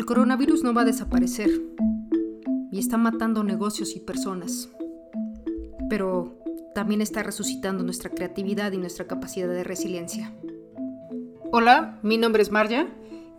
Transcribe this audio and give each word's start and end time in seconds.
El 0.00 0.06
coronavirus 0.06 0.64
no 0.64 0.72
va 0.72 0.80
a 0.80 0.86
desaparecer 0.86 1.50
y 2.72 2.78
está 2.78 2.96
matando 2.96 3.44
negocios 3.44 3.94
y 3.96 4.00
personas, 4.00 4.70
pero 5.90 6.38
también 6.74 7.02
está 7.02 7.22
resucitando 7.22 7.84
nuestra 7.84 8.08
creatividad 8.08 8.72
y 8.72 8.78
nuestra 8.78 9.06
capacidad 9.06 9.46
de 9.46 9.62
resiliencia. 9.62 10.32
Hola, 11.52 11.98
mi 12.02 12.16
nombre 12.16 12.40
es 12.40 12.50
Marja 12.50 12.86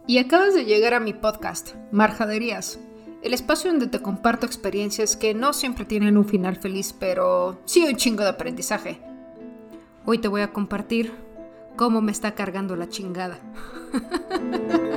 y 0.05 0.19
acabas 0.19 0.53
de 0.53 0.65
llegar 0.65 0.93
a 0.93 0.99
mi 0.99 1.13
podcast, 1.13 1.73
Marjaderías, 1.91 2.79
el 3.23 3.33
espacio 3.33 3.71
donde 3.71 3.87
te 3.87 4.03
comparto 4.03 4.45
experiencias 4.45 5.15
que 5.15 5.33
no 5.33 5.53
siempre 5.53 5.85
tienen 5.85 6.15
un 6.15 6.25
final 6.25 6.57
feliz, 6.57 6.93
pero 6.93 7.59
sí 7.65 7.83
un 7.87 7.95
chingo 7.95 8.21
de 8.21 8.29
aprendizaje. 8.29 9.01
Hoy 10.05 10.19
te 10.19 10.27
voy 10.27 10.41
a 10.41 10.53
compartir 10.53 11.11
cómo 11.75 12.01
me 12.01 12.11
está 12.11 12.35
cargando 12.35 12.75
la 12.75 12.87
chingada. 12.87 13.39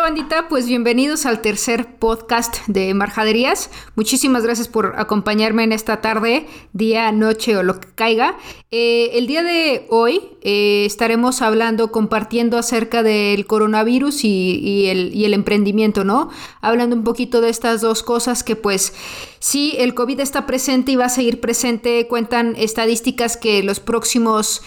onda 0.00 0.08
bandita? 0.08 0.48
Pues 0.48 0.66
bienvenidos 0.66 1.26
al 1.26 1.42
tercer 1.42 1.98
podcast 1.98 2.66
de 2.66 2.94
Marjaderías. 2.94 3.70
Muchísimas 3.96 4.44
gracias 4.44 4.66
por 4.66 4.94
acompañarme 4.96 5.62
en 5.62 5.72
esta 5.72 6.00
tarde, 6.00 6.46
día, 6.72 7.12
noche 7.12 7.56
o 7.56 7.62
lo 7.62 7.80
que 7.80 7.88
caiga. 7.94 8.38
Eh, 8.70 9.10
el 9.14 9.26
día 9.26 9.42
de 9.42 9.86
hoy 9.90 10.22
eh, 10.40 10.84
estaremos 10.86 11.42
hablando, 11.42 11.92
compartiendo 11.92 12.56
acerca 12.56 13.02
del 13.02 13.46
coronavirus 13.46 14.24
y, 14.24 14.86
el, 14.86 15.14
y 15.14 15.26
el 15.26 15.34
emprendimiento, 15.34 16.02
¿no? 16.02 16.30
Hablando 16.62 16.96
un 16.96 17.04
poquito 17.04 17.42
de 17.42 17.50
estas 17.50 17.82
dos 17.82 18.02
cosas 18.02 18.42
que 18.42 18.56
pues 18.56 18.94
Sí, 19.42 19.74
el 19.78 19.94
COVID 19.94 20.20
está 20.20 20.44
presente 20.44 20.92
y 20.92 20.96
va 20.96 21.06
a 21.06 21.08
seguir 21.08 21.40
presente. 21.40 22.06
Cuentan 22.08 22.54
estadísticas 22.58 23.38
que 23.38 23.62
los 23.62 23.80
próximos 23.80 24.60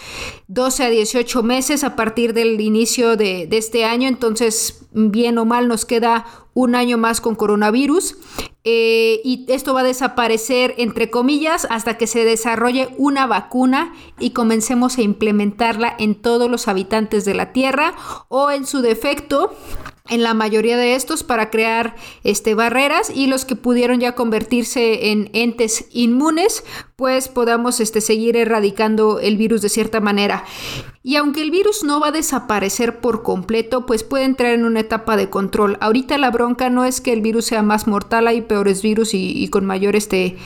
12 0.48 0.82
a 0.82 0.90
18 0.90 1.44
meses 1.44 1.84
a 1.84 1.94
partir 1.94 2.34
del 2.34 2.60
inicio 2.60 3.16
de, 3.16 3.48
este 3.52 3.84
año, 3.84 4.08
entonces 4.08 4.88
bien 4.90 5.38
o 5.38 5.44
mal 5.44 5.68
nos 5.68 5.84
queda 5.84 6.26
un 6.54 6.74
año 6.74 6.98
más 6.98 7.20
con 7.20 7.36
coronavirus. 7.36 8.16
Eh, 8.64 9.20
y 9.22 9.46
esto 9.48 9.74
va 9.74 9.82
a 9.82 9.84
desaparecer, 9.84 10.74
entre 10.76 11.08
comillas, 11.08 11.68
hasta 11.70 11.96
que 11.96 12.08
se 12.08 12.24
desarrolle 12.24 12.88
una 12.98 13.28
vacuna 13.28 13.94
y 14.18 14.30
comencemos 14.30 14.98
a 14.98 15.02
implementarla 15.02 15.94
en 16.00 16.16
todos 16.16 16.50
los 16.50 16.66
habitantes 16.66 17.24
de 17.24 17.34
la 17.34 17.52
Tierra 17.52 17.94
o 18.28 18.50
en 18.50 18.66
su 18.66 18.80
defecto 18.80 19.54
en 20.10 20.22
la 20.22 20.34
mayoría 20.34 20.76
de 20.76 20.94
estos 20.96 21.22
para 21.24 21.48
crear 21.48 21.96
este, 22.24 22.54
barreras 22.54 23.10
y 23.14 23.26
los 23.26 23.46
que 23.46 23.56
pudieron 23.56 24.00
ya 24.00 24.14
convertirse 24.14 25.10
en 25.10 25.30
entes 25.32 25.86
inmunes, 25.92 26.62
pues 26.94 27.28
podamos 27.28 27.80
este, 27.80 28.02
seguir 28.02 28.36
erradicando 28.36 29.18
el 29.18 29.38
virus 29.38 29.62
de 29.62 29.70
cierta 29.70 30.00
manera. 30.00 30.44
Y 31.02 31.16
aunque 31.16 31.40
el 31.40 31.50
virus 31.50 31.84
no 31.84 32.00
va 32.00 32.08
a 32.08 32.12
desaparecer 32.12 33.00
por 33.00 33.22
completo, 33.22 33.86
pues 33.86 34.04
puede 34.04 34.24
entrar 34.24 34.52
en 34.52 34.66
una 34.66 34.80
etapa 34.80 35.16
de 35.16 35.30
control. 35.30 35.78
Ahorita 35.80 36.18
la 36.18 36.30
bronca 36.30 36.68
no 36.68 36.84
es 36.84 37.00
que 37.00 37.14
el 37.14 37.22
virus 37.22 37.46
sea 37.46 37.62
más 37.62 37.86
mortal, 37.86 38.26
hay 38.26 38.42
peores 38.42 38.82
virus 38.82 39.14
y, 39.14 39.48
con 39.48 39.64
mayor 39.64 39.96
este, 39.96 40.36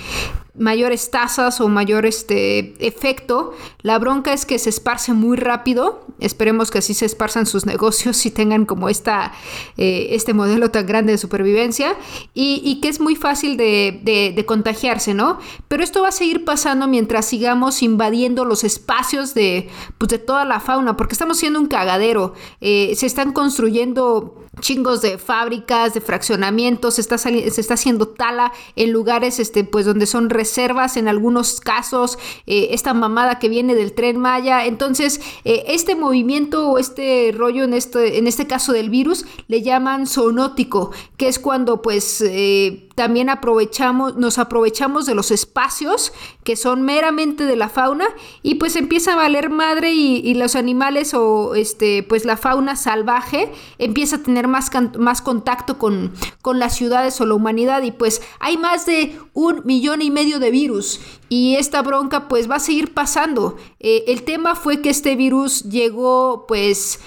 mayores 0.59 1.11
tasas 1.11 1.61
o 1.61 1.69
mayor 1.69 2.07
este, 2.07 2.75
efecto. 2.87 3.55
La 3.83 3.99
bronca 3.99 4.33
es 4.33 4.47
que 4.47 4.59
se 4.59 4.71
esparce 4.71 5.13
muy 5.13 5.37
rápido. 5.37 6.05
Esperemos 6.21 6.71
que 6.71 6.79
así 6.79 6.95
se 6.95 7.07
esparzan 7.07 7.47
sus 7.47 7.67
negocios 7.67 8.25
y 8.27 8.31
tengan 8.31 8.67
como 8.67 8.89
esta, 8.89 9.33
eh, 9.77 10.09
este 10.11 10.35
modelo 10.35 10.71
tan 10.71 10.87
grande 10.87 11.13
de 11.13 11.19
supervivencia 11.19 11.97
y, 12.35 12.81
que 12.81 12.89
es 12.89 13.01
muy 13.01 13.17
fácil 13.17 13.57
de, 13.57 14.45
contagiarse, 14.47 15.15
¿no? 15.15 15.39
Pero 15.69 15.83
esto 15.83 16.03
va 16.03 16.09
a 16.09 16.13
seguir 16.13 16.45
pasando 16.45 16.89
mientras 16.89 17.27
sigamos 17.27 17.83
invadiendo 17.83 18.45
los 18.45 18.65
espacios 18.65 19.35
de, 19.35 19.69
pues, 19.99 20.09
de 20.09 20.19
toda 20.19 20.45
la 20.45 20.61
fauna, 20.61 20.97
porque 20.97 21.15
estamos 21.15 21.39
siendo 21.39 21.61
un 21.61 21.67
cagadero. 21.67 22.35
Eh, 22.61 22.95
se 22.97 23.07
están 23.07 23.33
construyendo 23.33 24.48
chingos 24.61 25.03
de 25.03 25.19
fábricas, 25.19 25.95
de 25.95 26.01
fraccionamientos, 26.01 26.95
se 26.95 27.01
está, 27.01 27.19
se 27.19 27.47
está 27.47 27.75
haciendo 27.75 28.09
tala 28.09 28.53
en 28.77 28.93
lugares 28.93 29.39
este, 29.39 29.65
pues, 29.65 29.87
donde 29.87 30.07
son 30.07 30.31
reservas 30.31 30.97
en 30.97 31.09
algunos 31.09 31.61
casos, 31.61 32.19
eh, 32.47 32.69
esta 32.73 32.95
mamada 32.95 33.39
que 33.39 33.49
viene 33.49 33.75
del 33.75 33.93
tren 33.93 34.19
Maya. 34.19 34.67
Entonces, 34.67 35.21
eh, 35.45 35.65
este 35.69 35.95
movimiento 35.95 36.71
o 36.71 36.79
este 36.79 37.33
rollo 37.35 37.65
en 37.65 37.75
este, 37.75 38.19
en 38.19 38.27
este 38.27 38.47
caso 38.47 38.73
del 38.73 38.91
virus 38.91 39.25
le 39.47 39.63
llaman 39.63 40.07
zoonótico, 40.07 40.93
que 41.17 41.29
es 41.29 41.39
cuando 41.39 41.83
pues... 41.83 42.21
Eh, 42.21 42.88
también 42.99 43.31
aprovechamos, 43.31 44.17
nos 44.17 44.39
aprovechamos 44.39 45.07
de 45.07 45.15
los 45.15 45.31
espacios 45.31 46.13
que 46.43 46.57
son 46.57 46.83
meramente 46.83 47.45
de 47.45 47.55
la 47.55 47.69
fauna 47.69 48.09
y 48.43 48.57
pues 48.57 48.75
empieza 48.75 49.13
a 49.13 49.17
valer 49.17 49.51
madre 49.51 49.93
y, 49.93 50.35
los 50.35 50.57
animales 50.57 51.15
o 51.15 51.55
este 51.55 52.03
pues 52.03 52.25
la 52.25 52.37
fauna 52.37 52.75
salvaje 52.75 53.53
empieza 53.79 54.17
a 54.17 54.23
tener 54.25 54.49
más, 54.49 54.73
más 54.99 55.23
contacto 55.23 55.79
con, 55.79 56.13
con 56.43 56.59
las 56.59 56.75
ciudades 56.75 57.21
o 57.21 57.27
la 57.27 57.35
humanidad 57.35 57.83
y 57.83 57.93
pues 57.93 58.21
hay 58.41 58.57
más 58.57 58.85
de 58.85 59.17
un 59.33 59.63
millón 59.65 60.03
y 60.03 60.11
medio 60.11 60.41
de 60.41 60.51
virus 60.51 61.01
y 61.29 61.55
esta 61.55 61.83
bronca 61.83 62.27
pues 62.27 62.51
va 62.51 62.57
a 62.57 62.61
seguir 62.61 62.95
pasando. 62.95 63.57
Eh, 63.79 64.07
el 64.09 64.25
tema 64.25 64.57
fue 64.57 64.83
que 64.83 64.91
este 64.91 65.15
virus 65.15 65.63
llegó 65.63 66.47
pues 66.49 66.99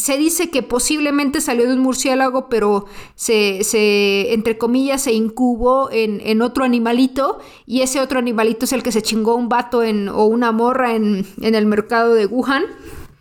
se 0.00 0.16
dice 0.16 0.50
que 0.50 0.62
posiblemente 0.62 1.40
salió 1.40 1.66
de 1.66 1.74
un 1.74 1.80
murciélago, 1.80 2.48
pero 2.48 2.86
se, 3.14 3.62
se 3.64 4.32
entre 4.32 4.58
comillas, 4.58 5.02
se 5.02 5.12
incubó 5.12 5.90
en, 5.90 6.20
en, 6.24 6.42
otro 6.42 6.64
animalito 6.64 7.38
y 7.66 7.82
ese 7.82 8.00
otro 8.00 8.18
animalito 8.18 8.64
es 8.64 8.72
el 8.72 8.82
que 8.82 8.92
se 8.92 9.02
chingó 9.02 9.34
un 9.34 9.48
vato 9.48 9.82
en, 9.82 10.08
o 10.08 10.24
una 10.24 10.52
morra 10.52 10.94
en, 10.94 11.26
en 11.40 11.54
el 11.54 11.66
mercado 11.66 12.14
de 12.14 12.26
Wuhan. 12.26 12.64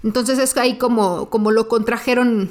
Entonces 0.04 0.40
es 0.40 0.58
ahí 0.58 0.78
como, 0.78 1.30
como 1.30 1.52
lo 1.52 1.68
contrajeron 1.68 2.50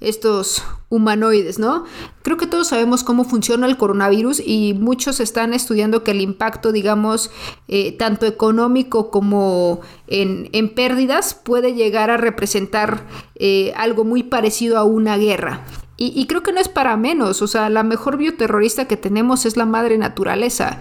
estos 0.00 0.62
humanoides, 0.88 1.58
¿no? 1.58 1.84
Creo 2.22 2.36
que 2.36 2.46
todos 2.46 2.68
sabemos 2.68 3.02
cómo 3.02 3.24
funciona 3.24 3.66
el 3.66 3.76
coronavirus 3.76 4.40
y 4.44 4.74
muchos 4.74 5.18
están 5.20 5.52
estudiando 5.54 6.04
que 6.04 6.12
el 6.12 6.20
impacto, 6.20 6.70
digamos, 6.70 7.30
eh, 7.66 7.96
tanto 7.96 8.26
económico 8.26 9.10
como 9.10 9.80
en, 10.06 10.74
pérdidas 10.74 11.34
puede 11.34 11.74
llegar 11.74 12.10
a 12.10 12.18
representar 12.18 13.06
eh, 13.34 13.72
algo 13.76 14.04
muy 14.04 14.22
parecido 14.22 14.78
a 14.78 14.84
una 14.84 15.16
guerra. 15.16 15.64
Y, 16.04 16.26
creo 16.26 16.42
que 16.42 16.52
no 16.52 16.58
es 16.58 16.68
para 16.68 16.96
menos, 16.96 17.42
o 17.42 17.46
sea, 17.46 17.70
la 17.70 17.84
mejor 17.84 18.16
bioterrorista 18.16 18.88
que 18.88 18.96
tenemos 18.96 19.46
es 19.46 19.56
la 19.56 19.66
madre 19.66 19.98
naturaleza. 19.98 20.80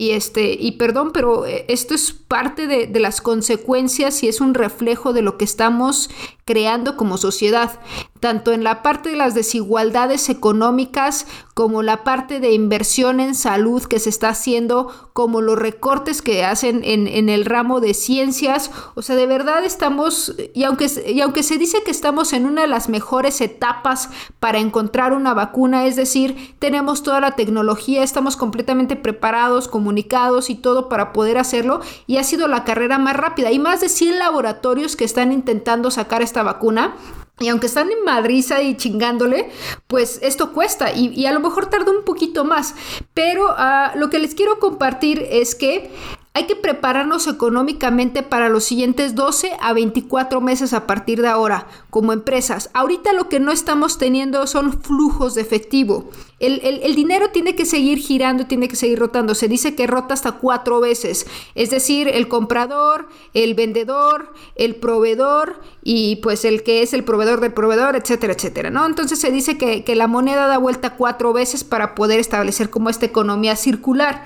Y 0.00 0.12
este, 0.12 0.52
y 0.52 0.72
perdón, 0.78 1.10
pero 1.12 1.44
eh, 1.44 1.64
esto 1.66 1.92
es 1.92 2.12
parte 2.12 2.68
de, 2.68 2.86
de, 2.86 3.00
las 3.00 3.20
consecuencias 3.20 4.22
y 4.22 4.28
es 4.28 4.40
un 4.40 4.54
reflejo 4.54 5.12
de 5.12 5.22
lo 5.22 5.36
que 5.36 5.44
estamos 5.44 6.08
creando 6.48 6.96
como 6.96 7.18
sociedad, 7.18 7.78
tanto 8.20 8.52
en 8.52 8.64
la 8.64 8.82
parte 8.82 9.10
de 9.10 9.16
las 9.16 9.34
desigualdades 9.34 10.30
económicas 10.30 11.26
como 11.52 11.82
la 11.82 12.04
parte 12.04 12.40
de 12.40 12.52
inversión 12.52 13.20
en 13.20 13.34
salud 13.34 13.82
que 13.82 13.98
se 13.98 14.08
está 14.08 14.30
haciendo, 14.30 15.10
como 15.12 15.42
los 15.42 15.58
recortes 15.58 16.22
que 16.22 16.44
hacen 16.44 16.80
en, 16.84 17.28
el 17.28 17.44
ramo 17.44 17.80
de 17.80 17.92
ciencias. 17.92 18.70
O 18.94 19.02
sea, 19.02 19.14
de 19.16 19.26
verdad 19.26 19.64
estamos, 19.64 20.34
y 20.54 20.64
aunque, 20.64 20.88
y 21.06 21.20
aunque 21.20 21.42
se 21.42 21.58
dice 21.58 21.82
que 21.84 21.90
estamos 21.90 22.32
en 22.32 22.46
una 22.46 22.62
de 22.62 22.68
las 22.68 22.88
mejores 22.88 23.40
etapas 23.42 24.08
para 24.40 24.58
encontrar 24.58 25.12
una 25.12 25.34
vacuna, 25.34 25.84
es 25.84 25.96
decir, 25.96 26.54
tenemos 26.60 27.02
toda 27.02 27.20
la 27.20 27.32
tecnología, 27.32 28.02
estamos 28.02 28.36
completamente 28.36 28.96
preparados, 28.96 29.68
comunicados 29.68 30.48
y 30.48 30.54
todo 30.54 30.88
para 30.88 31.12
poder 31.12 31.36
hacerlo, 31.36 31.80
y 32.06 32.16
ha 32.16 32.24
sido 32.24 32.48
la 32.48 32.64
carrera 32.64 32.98
más 32.98 33.16
rápida. 33.16 33.48
Hay 33.48 33.58
más 33.58 33.80
de 33.80 33.90
100 33.90 34.18
laboratorios 34.18 34.96
que 34.96 35.04
están 35.04 35.32
intentando 35.32 35.90
sacar 35.90 36.22
esta 36.22 36.37
vacuna. 36.42 36.94
Y 37.40 37.48
aunque 37.48 37.66
están 37.66 37.90
en 37.92 38.04
Madrid 38.04 38.44
y 38.62 38.76
chingándole, 38.76 39.48
pues 39.86 40.18
esto 40.22 40.52
cuesta 40.52 40.92
y, 40.92 41.24
a 41.26 41.32
lo 41.32 41.38
mejor 41.38 41.66
tarda 41.66 41.92
un 41.92 42.04
poquito 42.04 42.44
más. 42.44 42.74
Pero 43.14 43.54
ah, 43.56 43.92
lo 43.94 44.10
que 44.10 44.18
les 44.18 44.34
quiero 44.34 44.58
compartir 44.58 45.24
es 45.30 45.54
que 45.54 45.90
hay 46.38 46.46
que 46.46 46.54
prepararnos 46.54 47.26
económicamente 47.26 48.22
para 48.22 48.48
los 48.48 48.62
siguientes 48.62 49.16
12 49.16 49.56
a 49.60 49.72
24 49.72 50.40
meses 50.40 50.72
a 50.72 50.86
partir 50.86 51.20
de 51.20 51.26
ahora, 51.26 51.66
como 51.90 52.12
empresas. 52.12 52.70
Ahorita 52.74 53.12
lo 53.12 53.28
que 53.28 53.40
no 53.40 53.50
estamos 53.50 53.98
teniendo 53.98 54.46
son 54.46 54.80
flujos 54.80 55.34
de 55.34 55.40
efectivo. 55.40 56.10
El, 56.38 56.94
dinero 56.94 57.30
tiene 57.32 57.56
que 57.56 57.64
seguir 57.64 57.98
girando, 57.98 58.46
tiene 58.46 58.68
que 58.68 58.76
seguir 58.76 59.00
rotando. 59.00 59.34
Se 59.34 59.48
dice 59.48 59.74
que 59.74 59.88
rota 59.88 60.14
hasta 60.14 60.30
cuatro 60.30 60.78
veces. 60.78 61.26
Es 61.56 61.70
decir, 61.70 62.06
el 62.06 62.28
comprador, 62.28 63.08
el 63.34 63.54
vendedor, 63.54 64.32
el 64.54 64.76
proveedor 64.76 65.60
y 65.82 66.16
pues 66.22 66.44
el 66.44 66.62
que 66.62 66.82
es 66.82 66.94
el 66.94 67.02
proveedor 67.02 67.40
del 67.40 67.52
proveedor, 67.52 67.96
etcétera, 67.96 68.34
etcétera, 68.34 68.70
¿no? 68.70 68.86
Entonces 68.86 69.18
se 69.18 69.32
dice 69.32 69.58
que, 69.58 69.82
que 69.82 69.96
la 69.96 70.06
moneda 70.06 70.46
da 70.46 70.58
vuelta 70.58 70.94
cuatro 70.94 71.32
veces 71.32 71.64
para 71.64 71.96
poder 71.96 72.20
establecer 72.20 72.70
como 72.70 72.90
esta 72.90 73.06
economía 73.06 73.56
circular. 73.56 74.22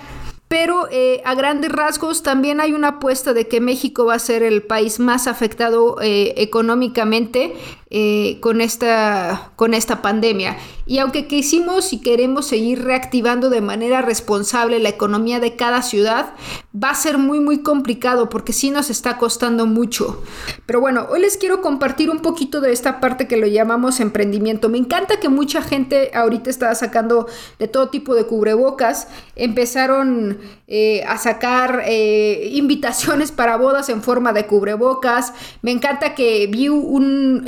Pero 0.52 0.86
eh, 0.90 1.22
a 1.24 1.34
grandes 1.34 1.72
rasgos 1.72 2.22
también 2.22 2.60
hay 2.60 2.74
una 2.74 2.88
apuesta 2.88 3.32
de 3.32 3.48
que 3.48 3.62
México 3.62 4.04
va 4.04 4.16
a 4.16 4.18
ser 4.18 4.42
el 4.42 4.62
país 4.62 5.00
más 5.00 5.26
afectado 5.26 5.96
eh, 6.02 6.34
económicamente 6.36 7.54
eh, 7.94 8.38
con, 8.40 8.62
esta, 8.62 9.52
con 9.54 9.74
esta 9.74 10.00
pandemia. 10.00 10.56
Y 10.86 10.98
aunque 10.98 11.26
quisimos 11.26 11.92
y 11.92 12.00
queremos 12.00 12.46
seguir 12.46 12.82
reactivando 12.82 13.50
de 13.50 13.60
manera 13.60 14.00
responsable 14.00 14.78
la 14.78 14.88
economía 14.88 15.40
de 15.40 15.56
cada 15.56 15.82
ciudad, 15.82 16.32
va 16.74 16.88
a 16.88 16.94
ser 16.94 17.18
muy 17.18 17.38
muy 17.38 17.62
complicado 17.62 18.30
porque 18.30 18.54
sí 18.54 18.70
nos 18.70 18.88
está 18.88 19.18
costando 19.18 19.66
mucho. 19.66 20.22
Pero 20.64 20.80
bueno, 20.80 21.06
hoy 21.10 21.20
les 21.20 21.36
quiero 21.36 21.60
compartir 21.60 22.08
un 22.08 22.20
poquito 22.20 22.62
de 22.62 22.72
esta 22.72 22.98
parte 22.98 23.28
que 23.28 23.36
lo 23.36 23.46
llamamos 23.46 24.00
emprendimiento. 24.00 24.70
Me 24.70 24.78
encanta 24.78 25.20
que 25.20 25.28
mucha 25.28 25.60
gente 25.60 26.12
ahorita 26.14 26.48
está 26.48 26.74
sacando 26.74 27.26
de 27.58 27.68
todo 27.68 27.90
tipo 27.90 28.14
de 28.14 28.24
cubrebocas. 28.24 29.06
Empezaron 29.36 30.38
eh, 30.66 31.04
a 31.06 31.18
sacar 31.18 31.82
eh, 31.86 32.48
invitaciones 32.54 33.32
para 33.32 33.58
bodas 33.58 33.90
en 33.90 34.02
forma 34.02 34.32
de 34.32 34.46
cubrebocas. 34.46 35.34
Me 35.60 35.72
encanta 35.72 36.14
que 36.14 36.46
vi 36.46 36.70
un 36.70 37.42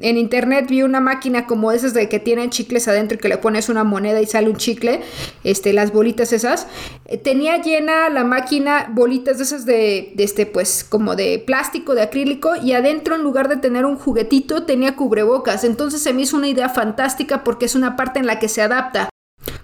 en 0.00 0.16
internet 0.16 0.66
vi 0.68 0.82
una 0.82 1.00
máquina 1.00 1.46
como 1.46 1.72
esas 1.72 1.94
de 1.94 2.08
que 2.08 2.18
tienen 2.18 2.50
chicles 2.50 2.88
adentro 2.88 3.16
y 3.16 3.20
que 3.20 3.28
le 3.28 3.38
pones 3.38 3.68
una 3.68 3.84
moneda 3.84 4.20
y 4.20 4.26
sale 4.26 4.48
un 4.48 4.56
chicle, 4.56 5.02
este, 5.44 5.72
las 5.72 5.92
bolitas 5.92 6.32
esas. 6.32 6.66
Eh, 7.06 7.18
tenía 7.18 7.60
llena 7.62 8.08
la 8.08 8.24
máquina 8.24 8.90
bolitas 8.92 9.38
de 9.38 9.44
esas 9.44 9.66
de, 9.66 10.12
de, 10.14 10.24
este, 10.24 10.46
pues, 10.46 10.84
como 10.84 11.16
de 11.16 11.38
plástico, 11.38 11.94
de 11.94 12.02
acrílico, 12.02 12.56
y 12.56 12.72
adentro, 12.72 13.14
en 13.14 13.22
lugar 13.22 13.48
de 13.48 13.56
tener 13.56 13.84
un 13.84 13.96
juguetito, 13.96 14.64
tenía 14.64 14.96
cubrebocas. 14.96 15.64
Entonces 15.64 16.02
se 16.02 16.12
me 16.12 16.22
hizo 16.22 16.36
una 16.36 16.48
idea 16.48 16.68
fantástica 16.68 17.44
porque 17.44 17.66
es 17.66 17.74
una 17.74 17.96
parte 17.96 18.18
en 18.18 18.26
la 18.26 18.38
que 18.38 18.48
se 18.48 18.62
adapta. 18.62 19.08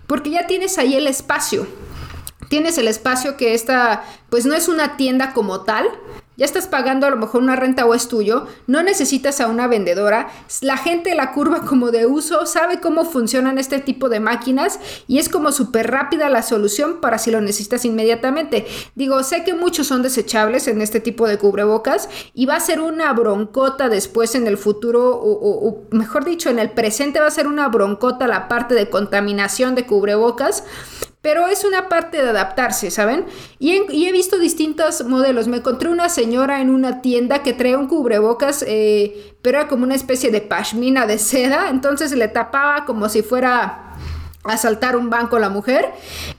Porque 0.06 0.30
ya 0.30 0.46
tienes 0.46 0.78
ahí 0.78 0.94
el 0.94 1.06
espacio 1.06 1.66
tienes 2.52 2.76
el 2.76 2.86
espacio 2.86 3.38
que 3.38 3.54
esta, 3.54 4.04
pues 4.28 4.44
no 4.44 4.52
es 4.52 4.68
una 4.68 4.98
tienda 4.98 5.32
como 5.32 5.62
tal, 5.62 5.86
ya 6.42 6.46
estás 6.46 6.66
pagando 6.66 7.06
a 7.06 7.10
lo 7.10 7.16
mejor 7.16 7.40
una 7.40 7.54
renta 7.54 7.86
o 7.86 7.94
es 7.94 8.08
tuyo, 8.08 8.48
no 8.66 8.82
necesitas 8.82 9.40
a 9.40 9.46
una 9.46 9.68
vendedora, 9.68 10.28
la 10.60 10.76
gente 10.76 11.10
de 11.10 11.14
la 11.14 11.30
curva 11.30 11.60
como 11.60 11.92
de 11.92 12.06
uso 12.06 12.46
sabe 12.46 12.80
cómo 12.80 13.04
funcionan 13.04 13.58
este 13.58 13.78
tipo 13.78 14.08
de 14.08 14.18
máquinas 14.18 14.80
y 15.06 15.18
es 15.18 15.28
como 15.28 15.52
súper 15.52 15.92
rápida 15.92 16.28
la 16.28 16.42
solución 16.42 17.00
para 17.00 17.18
si 17.18 17.30
lo 17.30 17.40
necesitas 17.40 17.84
inmediatamente. 17.84 18.66
Digo, 18.96 19.22
sé 19.22 19.44
que 19.44 19.54
muchos 19.54 19.86
son 19.86 20.02
desechables 20.02 20.66
en 20.66 20.82
este 20.82 20.98
tipo 20.98 21.28
de 21.28 21.38
cubrebocas 21.38 22.08
y 22.34 22.46
va 22.46 22.56
a 22.56 22.60
ser 22.60 22.80
una 22.80 23.12
broncota 23.12 23.88
después 23.88 24.34
en 24.34 24.48
el 24.48 24.58
futuro 24.58 25.14
o, 25.14 25.68
o 25.68 25.84
mejor 25.92 26.24
dicho 26.24 26.50
en 26.50 26.58
el 26.58 26.72
presente 26.72 27.20
va 27.20 27.28
a 27.28 27.30
ser 27.30 27.46
una 27.46 27.68
broncota 27.68 28.26
la 28.26 28.48
parte 28.48 28.74
de 28.74 28.90
contaminación 28.90 29.76
de 29.76 29.86
cubrebocas 29.86 30.64
pero 31.22 31.46
es 31.46 31.64
una 31.64 31.88
parte 31.88 32.20
de 32.20 32.28
adaptarse, 32.28 32.90
¿saben? 32.90 33.24
Y, 33.60 33.72
he 33.72 34.12
visto 34.12 34.38
distintos 34.38 35.04
modelos. 35.04 35.46
Me 35.46 35.58
encontré 35.58 35.88
una 35.88 36.08
señora 36.08 36.60
en 36.60 36.68
una 36.68 37.00
tienda 37.00 37.44
que 37.44 37.52
traía 37.52 37.78
un 37.78 37.86
cubrebocas, 37.86 38.64
eh, 38.66 39.36
pero 39.40 39.60
era 39.60 39.68
como 39.68 39.84
una 39.84 39.94
especie 39.94 40.32
de 40.32 40.40
pashmina 40.40 41.06
de 41.06 41.18
seda, 41.18 41.70
entonces 41.70 42.12
le 42.12 42.26
tapaba 42.26 42.84
como 42.84 43.08
si 43.08 43.22
fuera 43.22 43.94
a 44.44 44.56
saltar 44.56 44.96
un 44.96 45.08
banco 45.08 45.38
la 45.38 45.48
mujer, 45.48 45.92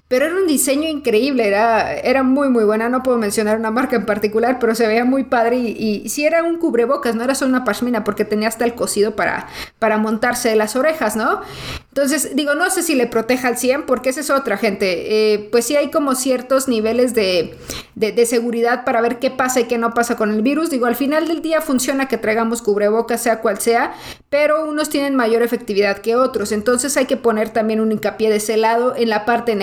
pero 0.08 0.26
era 0.26 0.36
un 0.36 0.46
diseño 0.46 0.88
increíble, 0.90 1.48
era, 1.48 1.94
era 1.96 2.24
muy 2.24 2.50
muy 2.50 2.64
buena, 2.66 2.90
no 2.90 3.02
puedo 3.02 3.18
mencionar 3.18 3.58
una 3.58 3.72
marca 3.72 3.96
en 3.96 4.06
particular, 4.06 4.60
pero 4.60 4.76
se 4.76 4.86
veía 4.86 5.06
muy 5.06 5.24
padre 5.24 5.58
y, 5.58 6.08
si 6.10 6.26
era 6.26 6.44
un 6.44 6.60
cubrebocas, 6.60 7.16
no 7.16 7.24
era 7.24 7.36
solo 7.36 7.50
una 7.50 7.64
pashmina 7.64 8.04
porque 8.04 8.26
tenía 8.26 8.48
hasta 8.48 8.66
el 8.66 8.76
cosido 8.76 9.16
para, 9.16 9.48
para 9.80 9.98
montarse 9.98 10.56
las 10.56 10.76
orejas, 10.76 11.16
¿no? 11.16 11.42
Entonces, 11.90 12.36
digo, 12.36 12.56
no 12.56 12.70
sé 12.70 12.82
si 12.82 12.96
le 12.96 13.06
proteja 13.08 13.48
al 13.48 13.58
100 13.58 13.84
porque 13.84 14.10
esa 14.10 14.22
es 14.22 14.30
otra 14.30 14.58
gente, 14.58 15.34
eh, 15.34 15.50
pues 15.52 15.66
sí 15.66 15.76
hay 15.76 15.92
como 15.92 16.16
ciertos 16.16 16.68
niveles 16.68 17.14
de, 17.14 17.56
de, 17.96 18.26
seguridad 18.26 18.84
para 18.84 19.02
ver 19.02 19.20
qué 19.20 19.30
pasa 19.30 19.60
y 19.60 19.66
qué 19.66 19.78
no 19.78 19.94
pasa 19.94 20.16
con 20.16 20.32
el 20.32 20.42
virus, 20.42 20.70
digo, 20.70 20.88
al 20.88 20.96
final 20.96 21.28
del 21.28 21.42
día 21.42 21.62
funciona 21.62 22.08
que 22.08 22.18
traigamos 22.18 22.62
cubrebocas, 22.62 23.22
sea 23.22 23.42
cual 23.42 23.60
sea, 23.60 23.94
pero 24.30 24.68
unos 24.68 24.90
tienen 24.90 25.16
mayor 25.16 25.44
efectividad 25.44 26.00
que 26.00 26.16
otros, 26.16 26.52
entonces 26.52 26.98
hay 26.98 27.06
que 27.06 27.18
poner 27.18 27.50
también 27.50 27.80
un 27.80 27.92
hincapié 27.92 28.30
de 28.30 28.38
ese 28.38 28.58
lado 28.58 28.96
en 28.96 29.10
la 29.10 29.26
parte 29.26 29.52
de 29.52 29.58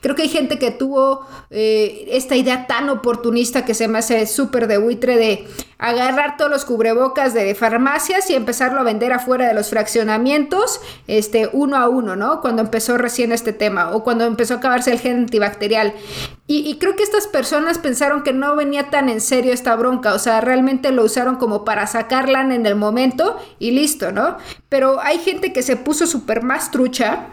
Creo 0.00 0.14
que 0.14 0.22
hay 0.22 0.28
gente 0.28 0.58
que 0.58 0.70
tuvo 0.70 1.26
eh, 1.50 2.08
esta 2.10 2.36
idea 2.36 2.66
tan 2.66 2.88
oportunista 2.90 3.64
que 3.64 3.74
se 3.74 3.88
me 3.88 3.98
hace 3.98 4.26
súper 4.26 4.66
de 4.66 4.78
buitre 4.78 5.16
de 5.16 5.46
agarrar 5.78 6.36
todos 6.36 6.50
los 6.50 6.64
cubrebocas 6.64 7.34
de 7.34 7.54
farmacias 7.54 8.30
y 8.30 8.34
empezarlo 8.34 8.80
a 8.80 8.84
vender 8.84 9.12
afuera 9.12 9.46
de 9.46 9.54
los 9.54 9.68
fraccionamientos, 9.68 10.80
este, 11.06 11.50
uno 11.52 11.76
a 11.76 11.88
uno, 11.88 12.16
¿no? 12.16 12.40
Cuando 12.40 12.62
empezó 12.62 12.96
recién 12.96 13.32
este 13.32 13.52
tema 13.52 13.90
o 13.92 14.02
cuando 14.02 14.24
empezó 14.24 14.54
a 14.54 14.56
acabarse 14.58 14.92
el 14.92 15.00
gen 15.00 15.18
antibacterial. 15.18 15.92
Y, 16.46 16.58
y, 16.68 16.78
creo 16.78 16.94
que 16.94 17.02
estas 17.02 17.26
personas 17.26 17.78
pensaron 17.78 18.22
que 18.22 18.32
no 18.32 18.54
venía 18.54 18.90
tan 18.90 19.08
en 19.08 19.20
serio 19.20 19.52
esta 19.52 19.74
bronca, 19.76 20.14
o 20.14 20.18
sea, 20.18 20.42
realmente 20.42 20.92
lo 20.92 21.04
usaron 21.04 21.36
como 21.36 21.64
para 21.64 21.86
sacarla 21.86 22.42
en 22.42 22.66
el 22.66 22.76
momento 22.76 23.38
y 23.58 23.70
listo, 23.70 24.12
¿no? 24.12 24.36
Pero 24.68 25.00
hay 25.00 25.18
gente 25.18 25.52
que 25.52 25.62
se 25.62 25.76
puso 25.76 26.06
súper 26.06 26.42
más 26.42 26.70
trucha 26.70 27.28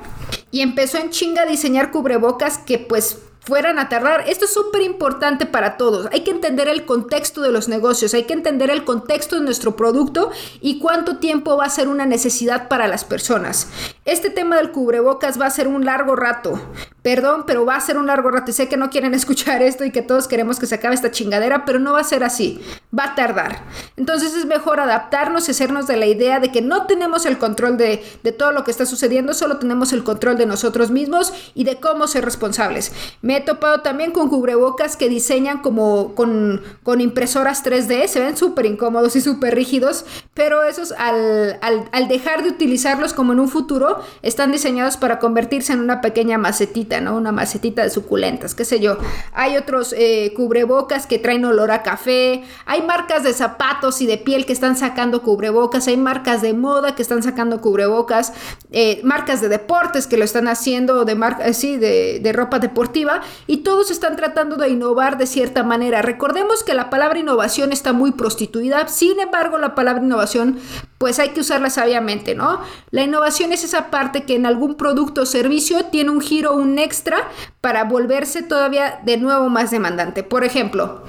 y 0.52 0.62
empezó 0.62 0.98
en 0.98 1.10
chinga 1.10 1.44
a 1.44 1.46
diseñar 1.46 1.92
cubrebocas 1.92 2.58
que 2.58 2.78
pues 2.80 3.18
fueran 3.42 3.80
a 3.80 3.90
tardar. 3.90 4.30
Esto 4.30 4.46
es 4.46 4.54
súper 4.54 4.82
importante 4.84 5.46
para 5.46 5.78
todos. 5.78 6.08
Hay 6.12 6.22
que 6.22 6.32
entender 6.32 6.68
el 6.68 6.86
contexto 6.86 7.42
de 7.42 7.52
los 7.52 7.68
negocios, 7.68 8.14
hay 8.14 8.24
que 8.24 8.34
entender 8.34 8.70
el 8.70 8.86
contexto 8.86 9.38
de 9.38 9.46
nuestro 9.46 9.76
producto 9.76 10.32
y 10.62 10.80
cuánto 10.80 11.18
tiempo 11.18 11.58
va 11.58 11.66
a 11.66 11.70
ser 11.70 11.88
una 11.88 12.06
necesidad 12.06 12.68
para 12.68 12.88
las 12.88 13.04
personas. 13.04 13.68
Este 14.06 14.30
tema 14.30 14.58
del 14.58 14.72
cubrebocas 14.72 15.40
va 15.40 15.48
a 15.48 15.52
ser 15.52 15.68
un 15.68 15.86
largo 15.86 16.16
rato. 16.16 16.62
Perdón, 17.02 17.46
pero 17.48 17.66
va 17.66 17.76
a 17.76 17.82
ser 17.82 17.98
un 17.98 18.08
largo 18.08 18.30
rato 18.30 18.52
y 18.52 18.54
sé 18.54 18.70
que 18.70 18.78
no 18.78 18.90
quieren 18.90 19.14
escuchar 19.16 19.62
esto 19.62 19.84
y 19.86 19.92
que 19.92 20.02
todos 20.02 20.28
queremos 20.28 20.60
que 20.60 20.68
se 20.68 20.76
acabe 20.76 20.96
esta 20.96 21.12
chingadera, 21.12 21.66
pero 21.66 21.80
no 21.80 21.94
va 21.94 22.02
a 22.02 22.04
ser 22.04 22.24
así. 22.24 22.62
Va 22.98 23.06
a 23.06 23.16
tardar. 23.16 23.64
Entonces 23.98 24.36
es 24.36 24.46
mejor 24.46 24.80
adaptarnos 24.80 25.48
y 25.48 25.52
hacernos 25.52 25.88
de 25.88 25.98
la 25.98 26.06
idea 26.06 26.40
de 26.40 26.52
que 26.52 26.62
no 26.62 26.86
tenemos 26.88 27.26
el 27.26 27.38
control 27.38 27.78
de, 27.78 28.04
de 28.24 28.32
todo 28.32 28.52
lo 28.52 28.64
que 28.64 28.72
está 28.72 28.86
sucediendo, 28.86 29.34
solo 29.34 29.58
tenemos 29.58 29.94
el 29.94 30.04
control 30.04 30.38
de 30.38 30.46
nosotros 30.46 30.92
mismos 30.92 31.34
y 31.56 31.64
de 31.64 31.80
cómo 31.80 32.08
ser 32.08 32.26
responsables. 32.26 32.92
Me 33.22 33.38
he 33.38 33.42
topado 33.42 33.82
también 33.82 34.12
con 34.12 34.30
cubrebocas 34.30 34.98
que 34.98 35.10
diseñan 35.10 35.62
como 35.62 36.16
con, 36.16 36.62
con 36.84 37.02
impresoras 37.02 37.64
3D, 37.64 38.08
se 38.08 38.20
ven 38.20 38.38
súper 38.38 38.66
incómodos 38.66 39.16
y 39.16 39.22
súper 39.22 39.56
rígidos, 39.56 40.06
pero 40.34 40.64
esos 40.64 40.92
al, 40.94 41.60
al, 41.62 42.08
dejar 42.08 42.44
de 42.44 42.50
utilizarlos 42.50 43.14
como 43.14 43.34
en 43.34 43.40
un 43.40 43.50
futuro, 43.50 44.02
están 44.22 44.52
diseñados 44.52 44.98
para 44.98 45.20
convertirse 45.20 45.74
en 45.74 45.80
una 45.80 46.02
pequeña 46.02 46.38
macetita, 46.38 46.91
Una 46.92 47.32
macetita 47.32 47.84
de 47.84 47.90
suculentas, 47.90 48.54
qué 48.54 48.66
sé 48.66 48.82
yo. 48.82 48.98
Hay 49.34 49.56
otros 49.56 49.96
eh, 49.98 50.34
cubrebocas 50.36 51.08
que 51.08 51.20
traen 51.20 51.46
olor 51.46 51.72
a 51.72 51.84
café, 51.84 52.44
hay 52.66 52.82
marcas 52.82 53.24
de 53.24 53.34
zapatos 53.34 54.02
y 54.02 54.08
de 54.08 54.18
piel 54.18 54.46
que 54.46 54.52
están 54.52 54.76
sacando 54.76 55.22
cubrebocas, 55.22 55.88
hay 55.88 55.96
marcas 55.96 56.42
de 56.42 56.54
moda 56.54 56.94
que 56.94 57.02
están 57.02 57.24
sacando 57.24 57.62
cubrebocas, 57.62 58.34
eh, 58.72 59.00
marcas 59.04 59.40
de 59.40 59.48
deportes 59.48 60.06
que 60.06 60.18
lo 60.18 60.26
están 60.26 60.50
haciendo, 60.50 61.06
de 61.06 61.16
marca, 61.16 61.54
sí, 61.54 61.78
de, 61.78 62.20
de 62.20 62.34
ropa 62.34 62.60
deportiva, 62.60 63.22
y 63.48 63.58
todos 63.58 63.90
están 63.90 64.18
tratando 64.18 64.58
de 64.58 64.70
innovar 64.70 65.18
de 65.18 65.28
cierta 65.28 65.64
manera. 65.64 66.02
Recordemos 66.02 66.64
que 66.64 66.74
la 66.74 66.90
palabra 66.90 67.20
innovación 67.20 67.72
está 67.72 67.94
muy 67.94 68.12
prostituida, 68.12 68.88
sin 68.90 69.20
embargo 69.20 69.58
la 69.58 69.76
palabra 69.76 70.04
innovación 70.04 70.60
pues 70.98 71.18
hay 71.18 71.30
que 71.30 71.40
usarla 71.40 71.72
sabiamente, 71.72 72.36
¿no? 72.36 72.62
La 72.92 73.02
innovación 73.02 73.52
es 73.54 73.64
esa 73.64 73.90
parte 73.90 74.24
que 74.24 74.36
en 74.36 74.46
algún 74.46 74.76
producto 74.76 75.24
o 75.24 75.26
servicio 75.26 75.86
tiene 75.86 76.12
un 76.12 76.22
giro, 76.22 76.54
un 76.54 76.76
extra 76.82 77.30
para 77.62 77.86
volverse 77.86 78.44
todavía 78.44 79.00
de 79.04 79.18
nuevo 79.18 79.50
más 79.50 79.72
demandante. 79.72 80.24
Por 80.24 80.44
ejemplo, 80.44 81.04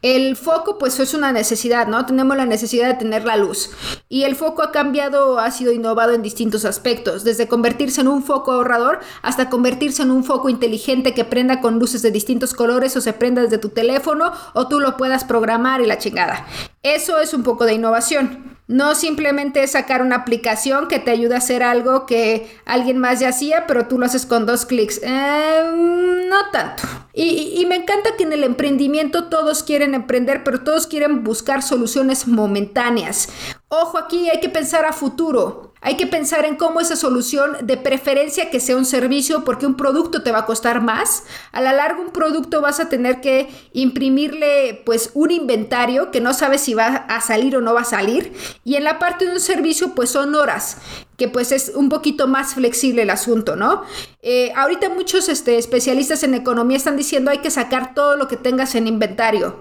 el 0.00 0.36
foco 0.36 0.78
pues 0.78 1.00
es 1.00 1.12
una 1.12 1.32
necesidad, 1.32 1.88
¿no? 1.88 2.06
Tenemos 2.06 2.36
la 2.36 2.46
necesidad 2.46 2.86
de 2.86 2.94
tener 2.94 3.24
la 3.24 3.36
luz. 3.36 3.70
Y 4.08 4.22
el 4.22 4.36
foco 4.36 4.62
ha 4.62 4.70
cambiado, 4.70 5.40
ha 5.40 5.50
sido 5.50 5.72
innovado 5.72 6.12
en 6.12 6.22
distintos 6.22 6.64
aspectos, 6.64 7.24
desde 7.24 7.48
convertirse 7.48 8.02
en 8.02 8.08
un 8.08 8.22
foco 8.22 8.52
ahorrador 8.52 9.00
hasta 9.22 9.50
convertirse 9.50 10.02
en 10.02 10.12
un 10.12 10.22
foco 10.22 10.48
inteligente 10.48 11.14
que 11.14 11.24
prenda 11.24 11.60
con 11.60 11.80
luces 11.80 12.02
de 12.02 12.12
distintos 12.12 12.54
colores 12.54 12.96
o 12.96 13.00
se 13.00 13.12
prenda 13.12 13.42
desde 13.42 13.58
tu 13.58 13.70
teléfono 13.70 14.32
o 14.54 14.68
tú 14.68 14.78
lo 14.78 14.96
puedas 14.96 15.24
programar 15.24 15.80
y 15.80 15.86
la 15.86 15.98
chingada. 15.98 16.46
Eso 16.84 17.18
es 17.18 17.34
un 17.34 17.42
poco 17.42 17.64
de 17.64 17.74
innovación. 17.74 18.57
No 18.68 18.94
simplemente 18.94 19.62
es 19.62 19.70
sacar 19.70 20.02
una 20.02 20.16
aplicación 20.16 20.88
que 20.88 20.98
te 20.98 21.10
ayude 21.10 21.34
a 21.34 21.38
hacer 21.38 21.62
algo 21.62 22.04
que 22.04 22.54
alguien 22.66 22.98
más 22.98 23.18
ya 23.18 23.30
hacía, 23.30 23.66
pero 23.66 23.86
tú 23.86 23.98
lo 23.98 24.04
haces 24.04 24.26
con 24.26 24.44
dos 24.44 24.66
clics. 24.66 25.00
Eh, 25.02 25.62
no 26.28 26.50
tanto. 26.52 26.82
Y, 27.14 27.54
y, 27.58 27.64
me 27.64 27.76
encanta 27.76 28.10
que 28.16 28.24
en 28.24 28.32
el 28.34 28.44
emprendimiento 28.44 29.24
todos 29.24 29.62
quieren 29.62 29.94
emprender, 29.94 30.44
pero 30.44 30.60
todos 30.60 30.86
quieren 30.86 31.24
buscar 31.24 31.62
soluciones 31.62 32.28
momentáneas. 32.28 33.30
Ojo 33.68 33.98
aquí, 33.98 34.28
hay 34.28 34.40
que 34.40 34.50
pensar 34.50 34.84
a 34.84 34.92
futuro. 34.92 35.72
Hay 35.80 35.96
que 35.96 36.06
pensar 36.06 36.44
en 36.44 36.56
cómo 36.56 36.80
esa 36.80 36.96
solución, 36.96 37.56
de 37.62 37.76
preferencia 37.76 38.50
que 38.50 38.60
sea 38.60 38.76
un 38.76 38.84
servicio, 38.84 39.44
porque 39.44 39.66
un 39.66 39.76
producto 39.76 40.22
te 40.22 40.32
va 40.32 40.40
a 40.40 40.46
costar 40.46 40.80
más. 40.80 41.24
A 41.52 41.60
la 41.60 41.72
larga, 41.72 42.00
un 42.00 42.10
producto 42.10 42.60
vas 42.60 42.80
a 42.80 42.88
tener 42.88 43.20
que 43.20 43.48
imprimirle 43.72 44.82
pues 44.84 45.10
un 45.14 45.30
inventario 45.30 46.10
que 46.10 46.20
no 46.20 46.34
sabes 46.34 46.62
si 46.62 46.74
va 46.74 46.86
a 46.86 47.20
salir 47.20 47.56
o 47.56 47.60
no 47.60 47.74
va 47.74 47.82
a 47.82 47.84
salir. 47.84 48.32
Y 48.64 48.76
en 48.76 48.84
la 48.84 48.98
parte 48.98 49.26
de 49.26 49.32
un 49.32 49.40
servicio, 49.40 49.94
pues 49.94 50.10
son 50.10 50.34
horas. 50.34 50.78
Que 51.18 51.28
pues 51.28 51.50
es 51.50 51.72
un 51.74 51.88
poquito 51.88 52.28
más 52.28 52.54
flexible 52.54 53.02
el 53.02 53.10
asunto, 53.10 53.56
¿no? 53.56 53.82
Eh, 54.22 54.52
ahorita 54.54 54.88
muchos 54.88 55.28
este, 55.28 55.58
especialistas 55.58 56.22
en 56.22 56.34
economía 56.34 56.76
están 56.76 56.96
diciendo 56.96 57.32
hay 57.32 57.38
que 57.38 57.50
sacar 57.50 57.92
todo 57.92 58.16
lo 58.16 58.28
que 58.28 58.36
tengas 58.36 58.76
en 58.76 58.86
inventario. 58.86 59.56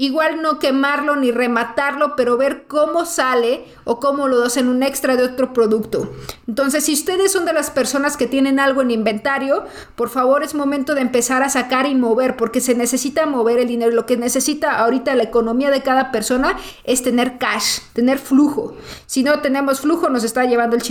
Igual 0.00 0.42
no 0.42 0.60
quemarlo 0.60 1.16
ni 1.16 1.32
rematarlo, 1.32 2.14
pero 2.14 2.36
ver 2.36 2.66
cómo 2.68 3.04
sale 3.04 3.64
o 3.82 3.98
cómo 3.98 4.28
lo 4.28 4.46
en 4.56 4.68
un 4.68 4.84
extra 4.84 5.16
de 5.16 5.24
otro 5.24 5.52
producto. 5.52 6.12
Entonces, 6.46 6.84
si 6.84 6.92
ustedes 6.92 7.32
son 7.32 7.44
de 7.44 7.52
las 7.52 7.70
personas 7.70 8.16
que 8.16 8.28
tienen 8.28 8.60
algo 8.60 8.80
en 8.80 8.92
inventario, 8.92 9.64
por 9.96 10.08
favor 10.08 10.44
es 10.44 10.54
momento 10.54 10.94
de 10.94 11.00
empezar 11.00 11.42
a 11.42 11.48
sacar 11.48 11.86
y 11.86 11.96
mover, 11.96 12.36
porque 12.36 12.60
se 12.60 12.76
necesita 12.76 13.26
mover 13.26 13.58
el 13.58 13.66
dinero. 13.66 13.90
Lo 13.90 14.06
que 14.06 14.16
necesita 14.16 14.78
ahorita 14.78 15.16
la 15.16 15.24
economía 15.24 15.72
de 15.72 15.82
cada 15.82 16.12
persona 16.12 16.56
es 16.84 17.02
tener 17.02 17.38
cash, 17.38 17.80
tener 17.92 18.18
flujo. 18.18 18.76
Si 19.06 19.24
no 19.24 19.40
tenemos 19.40 19.80
flujo, 19.80 20.08
nos 20.10 20.22
está 20.22 20.44
llevando 20.44 20.76
el 20.76 20.82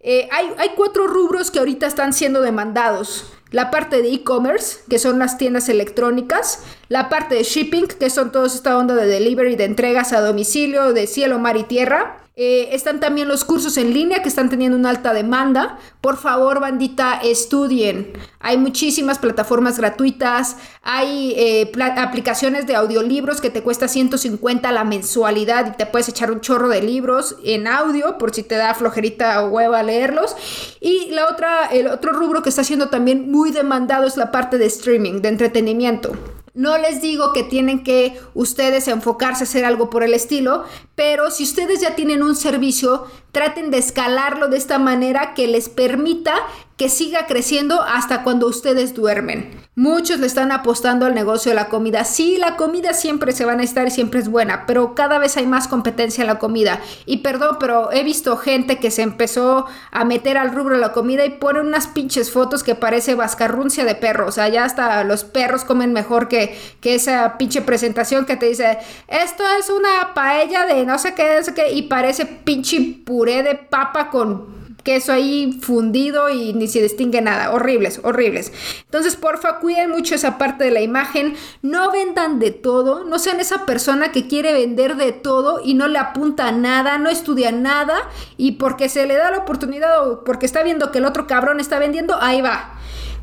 Eh, 0.00 0.28
hay, 0.30 0.52
hay 0.58 0.70
cuatro 0.76 1.06
rubros 1.06 1.50
que 1.50 1.58
ahorita 1.58 1.86
están 1.86 2.12
siendo 2.12 2.40
demandados. 2.42 3.32
La 3.50 3.70
parte 3.70 4.00
de 4.00 4.12
e-commerce, 4.12 4.78
que 4.88 5.00
son 5.00 5.18
las 5.18 5.36
tiendas 5.36 5.68
electrónicas, 5.68 6.62
la 6.88 7.08
parte 7.08 7.34
de 7.34 7.42
shipping, 7.42 7.88
que 7.88 8.08
son 8.08 8.30
toda 8.30 8.46
esta 8.46 8.78
onda 8.78 8.94
de 8.94 9.06
delivery, 9.06 9.56
de 9.56 9.64
entregas 9.64 10.12
a 10.12 10.20
domicilio, 10.20 10.92
de 10.92 11.06
cielo, 11.08 11.38
mar 11.40 11.56
y 11.56 11.64
tierra. 11.64 12.18
Eh, 12.42 12.74
están 12.74 13.00
también 13.00 13.28
los 13.28 13.44
cursos 13.44 13.76
en 13.76 13.92
línea 13.92 14.22
que 14.22 14.30
están 14.30 14.48
teniendo 14.48 14.74
una 14.74 14.88
alta 14.88 15.12
demanda. 15.12 15.78
Por 16.00 16.16
favor, 16.16 16.58
bandita, 16.58 17.20
estudien. 17.22 18.14
Hay 18.38 18.56
muchísimas 18.56 19.18
plataformas 19.18 19.76
gratuitas, 19.76 20.56
hay 20.80 21.34
eh, 21.36 21.70
aplicaciones 21.98 22.66
de 22.66 22.76
audiolibros 22.76 23.42
que 23.42 23.50
te 23.50 23.62
cuesta 23.62 23.88
150 23.88 24.72
la 24.72 24.84
mensualidad 24.84 25.66
y 25.66 25.76
te 25.76 25.84
puedes 25.84 26.08
echar 26.08 26.32
un 26.32 26.40
chorro 26.40 26.70
de 26.70 26.80
libros 26.80 27.36
en 27.44 27.66
audio 27.66 28.16
por 28.16 28.34
si 28.34 28.42
te 28.42 28.54
da 28.54 28.72
flojerita 28.72 29.44
o 29.44 29.50
hueva 29.50 29.82
leerlos. 29.82 30.34
Y 30.80 31.10
la 31.10 31.28
otra, 31.28 31.66
el 31.66 31.88
otro 31.88 32.14
rubro 32.14 32.42
que 32.42 32.48
está 32.48 32.64
siendo 32.64 32.88
también 32.88 33.30
muy 33.30 33.50
demandado 33.50 34.06
es 34.06 34.16
la 34.16 34.30
parte 34.30 34.56
de 34.56 34.64
streaming, 34.64 35.20
de 35.20 35.28
entretenimiento. 35.28 36.12
No 36.52 36.78
les 36.78 37.00
digo 37.00 37.32
que 37.32 37.44
tienen 37.44 37.84
que 37.84 38.20
ustedes 38.34 38.88
enfocarse 38.88 39.44
a 39.44 39.46
hacer 39.46 39.64
algo 39.64 39.88
por 39.88 40.02
el 40.02 40.14
estilo, 40.14 40.64
pero 40.96 41.30
si 41.30 41.44
ustedes 41.44 41.80
ya 41.80 41.94
tienen 41.94 42.22
un 42.22 42.34
servicio, 42.34 43.06
traten 43.30 43.70
de 43.70 43.78
escalarlo 43.78 44.48
de 44.48 44.56
esta 44.56 44.78
manera 44.78 45.34
que 45.34 45.46
les 45.46 45.68
permita 45.68 46.34
que 46.80 46.88
siga 46.88 47.26
creciendo 47.26 47.82
hasta 47.82 48.22
cuando 48.22 48.46
ustedes 48.46 48.94
duermen. 48.94 49.50
Muchos 49.74 50.18
le 50.18 50.26
están 50.26 50.50
apostando 50.50 51.04
al 51.04 51.14
negocio 51.14 51.50
de 51.50 51.54
la 51.54 51.68
comida. 51.68 52.04
Sí, 52.04 52.38
la 52.38 52.56
comida 52.56 52.94
siempre 52.94 53.32
se 53.32 53.44
va 53.44 53.52
a 53.52 53.62
estar 53.62 53.86
y 53.86 53.90
siempre 53.90 54.18
es 54.18 54.30
buena, 54.30 54.64
pero 54.64 54.94
cada 54.94 55.18
vez 55.18 55.36
hay 55.36 55.46
más 55.46 55.68
competencia 55.68 56.22
en 56.22 56.28
la 56.28 56.38
comida. 56.38 56.80
Y 57.04 57.18
perdón, 57.18 57.58
pero 57.60 57.92
he 57.92 58.02
visto 58.02 58.38
gente 58.38 58.78
que 58.78 58.90
se 58.90 59.02
empezó 59.02 59.66
a 59.90 60.06
meter 60.06 60.38
al 60.38 60.54
rubro 60.54 60.76
de 60.76 60.80
la 60.80 60.94
comida 60.94 61.26
y 61.26 61.36
pone 61.36 61.60
unas 61.60 61.86
pinches 61.86 62.30
fotos 62.30 62.62
que 62.62 62.74
parece 62.74 63.14
vascarruncia 63.14 63.84
de 63.84 63.94
perro. 63.94 64.28
O 64.28 64.32
sea, 64.32 64.48
ya 64.48 64.64
hasta 64.64 65.04
los 65.04 65.24
perros 65.24 65.64
comen 65.64 65.92
mejor 65.92 66.28
que, 66.28 66.58
que 66.80 66.94
esa 66.94 67.36
pinche 67.36 67.60
presentación 67.60 68.24
que 68.24 68.36
te 68.36 68.46
dice, 68.46 68.78
esto 69.06 69.44
es 69.58 69.68
una 69.68 70.14
paella 70.14 70.64
de 70.64 70.86
no 70.86 70.98
sé 70.98 71.12
qué, 71.12 71.36
no 71.36 71.44
sé 71.44 71.52
qué, 71.52 71.72
y 71.72 71.82
parece 71.82 72.24
pinche 72.24 73.02
puré 73.04 73.42
de 73.42 73.54
papa 73.54 74.08
con 74.08 74.59
queso 74.82 75.12
ahí 75.12 75.58
fundido 75.60 76.28
y 76.28 76.52
ni 76.52 76.68
se 76.68 76.82
distingue 76.82 77.20
nada. 77.20 77.52
Horribles, 77.52 78.00
horribles. 78.02 78.52
Entonces, 78.84 79.16
porfa, 79.16 79.58
cuiden 79.58 79.90
mucho 79.90 80.14
esa 80.14 80.38
parte 80.38 80.64
de 80.64 80.70
la 80.70 80.80
imagen. 80.80 81.34
No 81.62 81.90
vendan 81.90 82.38
de 82.38 82.50
todo. 82.50 83.04
No 83.04 83.18
sean 83.18 83.40
esa 83.40 83.66
persona 83.66 84.12
que 84.12 84.28
quiere 84.28 84.52
vender 84.52 84.96
de 84.96 85.12
todo 85.12 85.60
y 85.64 85.74
no 85.74 85.88
le 85.88 85.98
apunta 85.98 86.48
a 86.48 86.52
nada, 86.52 86.98
no 86.98 87.10
estudia 87.10 87.52
nada 87.52 87.96
y 88.36 88.52
porque 88.52 88.88
se 88.88 89.06
le 89.06 89.14
da 89.14 89.30
la 89.30 89.38
oportunidad 89.38 90.08
o 90.08 90.24
porque 90.24 90.46
está 90.46 90.62
viendo 90.62 90.90
que 90.90 90.98
el 90.98 91.04
otro 91.04 91.26
cabrón 91.26 91.60
está 91.60 91.78
vendiendo, 91.78 92.16
ahí 92.20 92.40
va. 92.40 92.76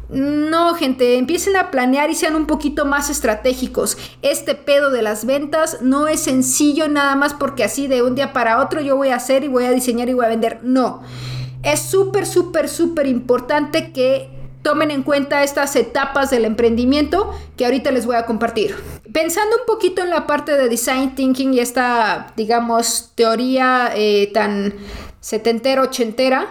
No, 0.09 0.73
gente, 0.75 1.17
empiecen 1.17 1.57
a 1.57 1.69
planear 1.69 2.09
y 2.09 2.15
sean 2.15 2.35
un 2.35 2.47
poquito 2.47 2.85
más 2.85 3.09
estratégicos. 3.09 3.97
Este 4.21 4.55
pedo 4.55 4.89
de 4.89 5.01
las 5.01 5.25
ventas 5.25 5.79
no 5.81 6.07
es 6.07 6.21
sencillo 6.21 6.87
nada 6.87 7.15
más 7.15 7.33
porque 7.33 7.65
así 7.65 7.87
de 7.87 8.01
un 8.01 8.15
día 8.15 8.31
para 8.31 8.61
otro 8.61 8.79
yo 8.79 8.95
voy 8.95 9.09
a 9.09 9.17
hacer 9.17 9.43
y 9.43 9.49
voy 9.49 9.65
a 9.65 9.71
diseñar 9.71 10.07
y 10.07 10.13
voy 10.13 10.25
a 10.25 10.29
vender. 10.29 10.59
No. 10.63 11.03
Es 11.63 11.81
súper, 11.81 12.25
súper, 12.25 12.69
súper 12.69 13.07
importante 13.07 13.91
que 13.91 14.29
tomen 14.61 14.91
en 14.91 15.03
cuenta 15.03 15.43
estas 15.43 15.75
etapas 15.75 16.29
del 16.29 16.45
emprendimiento 16.45 17.33
que 17.55 17.65
ahorita 17.65 17.91
les 17.91 18.05
voy 18.05 18.15
a 18.15 18.25
compartir. 18.25 18.75
Pensando 19.13 19.55
un 19.57 19.65
poquito 19.65 20.01
en 20.01 20.09
la 20.09 20.27
parte 20.27 20.57
de 20.57 20.67
design 20.67 21.15
thinking 21.15 21.53
y 21.53 21.59
esta, 21.59 22.33
digamos, 22.35 23.13
teoría 23.15 23.91
eh, 23.95 24.29
tan 24.33 24.73
setentera, 25.21 25.83
ochentera, 25.83 26.47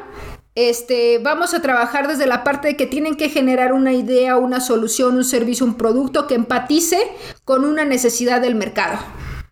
este, 0.54 1.18
vamos 1.18 1.52
a 1.52 1.60
trabajar 1.60 2.08
desde 2.08 2.26
la 2.26 2.42
parte 2.42 2.68
de 2.68 2.76
que 2.76 2.86
tienen 2.86 3.16
que 3.16 3.28
generar 3.28 3.74
una 3.74 3.92
idea, 3.92 4.38
una 4.38 4.60
solución, 4.60 5.16
un 5.16 5.24
servicio, 5.24 5.66
un 5.66 5.74
producto 5.74 6.26
que 6.26 6.34
empatice 6.34 6.98
con 7.44 7.66
una 7.66 7.84
necesidad 7.84 8.40
del 8.40 8.54
mercado. 8.54 8.98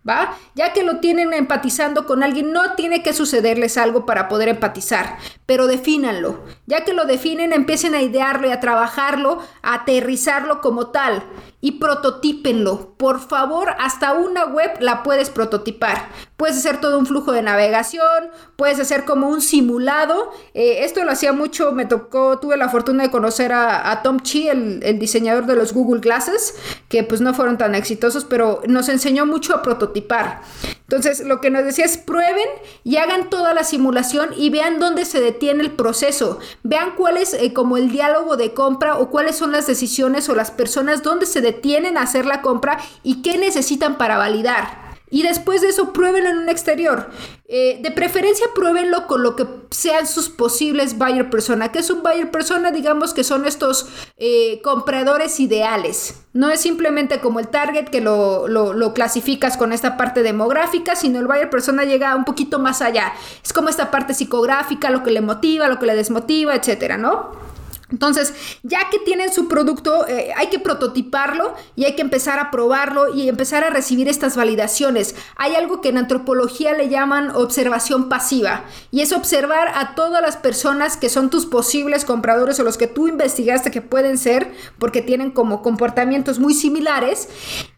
¿Va? 0.08 0.36
Ya 0.54 0.72
que 0.72 0.82
lo 0.82 1.00
tienen 1.00 1.32
empatizando 1.32 2.06
con 2.06 2.22
alguien, 2.22 2.52
no 2.52 2.74
tiene 2.74 3.02
que 3.02 3.12
sucederles 3.12 3.76
algo 3.76 4.06
para 4.06 4.28
poder 4.28 4.48
empatizar, 4.48 5.18
pero 5.46 5.66
defínanlo. 5.66 6.44
Ya 6.66 6.84
que 6.84 6.92
lo 6.92 7.04
definen, 7.04 7.52
empiecen 7.52 7.94
a 7.94 8.02
idearlo 8.02 8.48
y 8.48 8.52
a 8.52 8.60
trabajarlo, 8.60 9.40
a 9.62 9.74
aterrizarlo 9.74 10.60
como 10.60 10.88
tal 10.88 11.22
y 11.64 11.72
prototípenlo. 11.72 12.94
Por 12.98 13.20
favor, 13.20 13.70
hasta 13.78 14.12
una 14.12 14.44
web 14.44 14.70
la 14.80 15.02
puedes 15.02 15.30
prototipar. 15.30 16.10
Puedes 16.36 16.58
hacer 16.58 16.78
todo 16.78 16.98
un 16.98 17.06
flujo 17.06 17.32
de 17.32 17.40
navegación, 17.40 18.28
puedes 18.56 18.78
hacer 18.80 19.06
como 19.06 19.30
un 19.30 19.40
simulado. 19.40 20.30
Eh, 20.52 20.84
esto 20.84 21.02
lo 21.04 21.10
hacía 21.10 21.32
mucho, 21.32 21.72
me 21.72 21.86
tocó, 21.86 22.38
tuve 22.38 22.58
la 22.58 22.68
fortuna 22.68 23.04
de 23.04 23.10
conocer 23.10 23.54
a, 23.54 24.02
Tom 24.02 24.20
Chi, 24.20 24.46
el, 24.48 24.98
diseñador 24.98 25.46
de 25.46 25.56
los 25.56 25.72
Google 25.72 26.02
Glasses, 26.02 26.54
que 26.90 27.02
pues 27.02 27.22
no 27.22 27.32
fueron 27.32 27.56
tan 27.56 27.74
exitosos, 27.74 28.26
pero 28.26 28.60
nos 28.66 28.90
enseñó 28.90 29.24
mucho 29.24 29.54
a 29.54 29.62
prototipar. 29.62 30.42
Entonces, 30.82 31.24
lo 31.24 31.40
que 31.40 31.48
nos 31.48 31.64
decía 31.64 31.86
es 31.86 31.96
prueben 31.96 32.46
y 32.84 32.96
hagan 32.96 33.30
toda 33.30 33.54
la 33.54 33.64
simulación 33.64 34.28
y 34.36 34.50
vean 34.50 34.78
dónde 34.78 35.06
se 35.06 35.18
detiene 35.18 35.62
el 35.62 35.72
proceso. 35.72 36.40
Vean 36.62 36.90
cuál 36.94 37.16
es 37.16 37.32
eh, 37.32 37.54
como 37.54 37.78
el 37.78 37.90
diálogo 37.90 38.36
de 38.36 38.52
compra 38.52 38.98
o 38.98 39.08
cuáles 39.08 39.36
son 39.36 39.50
las 39.50 39.66
decisiones 39.66 40.28
o 40.28 40.34
las 40.34 40.50
personas 40.50 41.02
donde 41.02 41.24
se 41.24 41.40
detienen 41.40 41.53
a 41.96 42.02
hacer 42.02 42.26
la 42.26 42.42
compra 42.42 42.78
y 43.02 43.22
qué 43.22 43.38
necesitan 43.38 43.98
para 43.98 44.18
validar 44.18 44.84
y 45.14 45.22
después 45.22 45.60
de 45.60 45.68
eso 45.68 45.92
pruébenlo 45.92 46.28
en 46.28 46.38
un 46.38 46.48
exterior. 46.48 47.08
Eh, 47.46 47.78
de 47.80 47.92
preferencia 47.92 48.46
pruébenlo 48.52 49.06
con 49.06 49.22
lo 49.22 49.36
que 49.36 49.46
sean 49.70 50.08
sus 50.08 50.28
posibles 50.28 50.98
buyer 50.98 51.30
persona. 51.30 51.70
¿Qué 51.70 51.78
es 51.78 51.90
un 51.90 52.02
buyer 52.02 52.32
persona? 52.32 52.72
Digamos 52.72 53.14
que 53.14 53.22
son 53.22 53.46
estos 53.46 53.86
eh, 54.16 54.60
compradores 54.62 55.38
ideales. 55.38 56.16
No 56.32 56.50
es 56.50 56.60
simplemente 56.60 57.20
como 57.20 57.38
el 57.38 57.46
target 57.46 57.90
que 57.90 58.00
lo, 58.00 58.48
lo, 58.48 58.92
clasificas 58.92 59.56
con 59.56 59.72
esta 59.72 59.96
parte 59.96 60.24
demográfica, 60.24 60.96
sino 60.96 61.20
el 61.20 61.28
buyer 61.28 61.48
persona 61.48 61.84
llega 61.84 62.16
un 62.16 62.24
poquito 62.24 62.58
más 62.58 62.82
allá. 62.82 63.12
Es 63.44 63.52
como 63.52 63.68
esta 63.68 63.92
parte 63.92 64.14
psicográfica, 64.14 64.90
lo 64.90 65.04
que 65.04 65.12
le 65.12 65.20
motiva, 65.20 65.68
lo 65.68 65.78
que 65.78 65.86
le 65.86 65.94
desmotiva, 65.94 66.56
etcétera, 66.56 66.96
¿no? 66.96 67.53
Entonces, 67.94 68.34
ya 68.64 68.90
que 68.90 68.98
tienen 68.98 69.32
su 69.32 69.46
producto, 69.46 70.04
eh, 70.08 70.32
hay 70.36 70.48
que 70.48 70.58
prototiparlo 70.58 71.54
y 71.76 71.84
hay 71.84 71.94
que 71.94 72.02
empezar 72.02 72.40
a 72.40 72.50
probarlo 72.50 73.14
y 73.14 73.28
empezar 73.28 73.62
a 73.62 73.70
recibir 73.70 74.08
estas 74.08 74.34
validaciones. 74.34 75.14
Hay 75.36 75.54
algo 75.54 75.80
que 75.80 75.90
en 75.90 75.98
antropología 75.98 76.72
le 76.72 76.88
llaman 76.88 77.30
observación 77.36 78.08
pasiva 78.08 78.64
y 78.90 79.02
es 79.02 79.12
observar 79.12 79.68
a 79.76 79.94
todas 79.94 80.20
las 80.20 80.36
personas 80.36 80.96
que 80.96 81.08
son 81.08 81.30
tus 81.30 81.46
posibles 81.46 82.04
compradores 82.04 82.58
o 82.58 82.64
los 82.64 82.78
que 82.78 82.88
tú 82.88 83.06
investigaste 83.06 83.70
que 83.70 83.80
pueden 83.80 84.18
ser 84.18 84.52
porque 84.80 85.00
tienen 85.00 85.30
como 85.30 85.62
comportamientos 85.62 86.40
muy 86.40 86.52
similares 86.52 87.28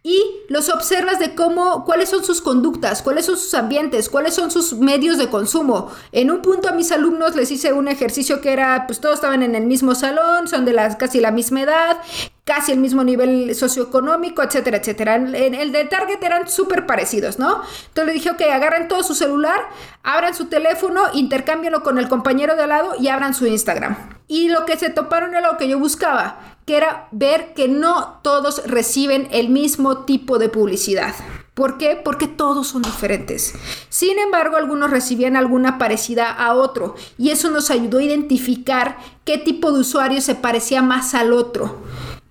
y 0.02 0.23
los 0.49 0.70
observas 0.70 1.18
de 1.18 1.35
cómo, 1.35 1.85
cuáles 1.85 2.08
son 2.08 2.25
sus 2.25 2.40
conductas, 2.40 3.02
cuáles 3.02 3.26
son 3.26 3.37
sus 3.37 3.52
ambientes, 3.52 4.08
cuáles 4.08 4.35
son 4.35 4.50
sus 4.50 4.73
medios 4.75 5.18
de 5.18 5.28
consumo. 5.28 5.90
En 6.12 6.30
un 6.30 6.42
punto 6.42 6.68
a 6.68 6.73
mis 6.73 6.92
alumnos 6.92 7.35
les 7.35 7.50
hice 7.50 7.73
un 7.73 7.88
ejercicio 7.88 8.40
que 8.40 8.52
era, 8.52 8.87
pues 8.87 9.00
todos 9.00 9.16
estaban 9.16 9.42
en 9.42 9.56
el 9.56 9.66
mismo 9.66 9.96
salón, 9.96 10.06
son 10.47 10.65
de 10.65 10.73
las, 10.73 10.97
casi 10.97 11.21
la 11.21 11.31
misma 11.31 11.63
edad, 11.63 11.99
casi 12.45 12.73
el 12.73 12.79
mismo 12.79 13.03
nivel 13.03 13.55
socioeconómico, 13.55 14.43
etcétera, 14.43 14.79
etcétera. 14.79 15.17
En 15.17 15.55
el 15.55 15.73
de 15.73 15.85
Target 15.85 16.23
eran 16.23 16.49
súper 16.49 16.87
parecidos, 16.87 17.39
¿no? 17.39 17.63
Entonces 17.89 18.07
le 18.07 18.13
dije, 18.13 18.31
ok, 18.31 18.41
agarren 18.53 18.89
todo 18.89 19.03
su 19.03 19.15
celular, 19.15 19.61
abran 20.03 20.35
su 20.35 20.47
teléfono, 20.47 21.03
intercámbienlo 21.13 21.83
con 21.83 21.99
el 21.99 22.09
compañero 22.09 22.55
de 22.55 22.63
al 22.63 22.69
lado 22.69 22.95
y 22.99 23.09
abran 23.09 23.35
su 23.35 23.47
Instagram. 23.47 23.97
Y 24.29 24.49
lo 24.49 24.65
que 24.65 24.77
se 24.77 24.91
toparon 24.91 25.35
era 25.35 25.53
lo 25.53 25.59
que 25.59 25.69
yo 25.69 25.79
buscaba, 25.79 26.57
que 26.67 26.77
era 26.77 27.09
ver 27.11 27.55
que 27.55 27.69
no 27.69 28.21
todos 28.23 28.67
reciben 28.67 29.29
el 29.31 29.49
mismo 29.49 30.05
tipo 30.05 30.39
de 30.39 30.49
publicidad. 30.49 31.15
¿Por 31.57 31.79
qué? 31.79 31.99
Porque 32.05 32.29
todos 32.29 32.67
son 32.67 32.83
diferentes. 32.83 33.55
Sin 33.89 34.19
embargo, 34.19 34.59
algunos 34.59 34.91
recibían 34.91 35.37
alguna 35.37 35.79
parecida 35.79 36.31
a 36.31 36.53
otro 36.53 36.97
y 37.17 37.31
eso 37.31 37.51
nos 37.51 37.71
ayudó 37.71 37.97
a 37.97 38.03
identificar 38.03 38.99
qué 39.25 39.39
tipo 39.39 39.73
de 39.73 39.81
usuario 39.81 40.21
se 40.21 40.35
parecía 40.35 40.83
más 40.83 41.15
al 41.15 41.33
otro. 41.33 41.83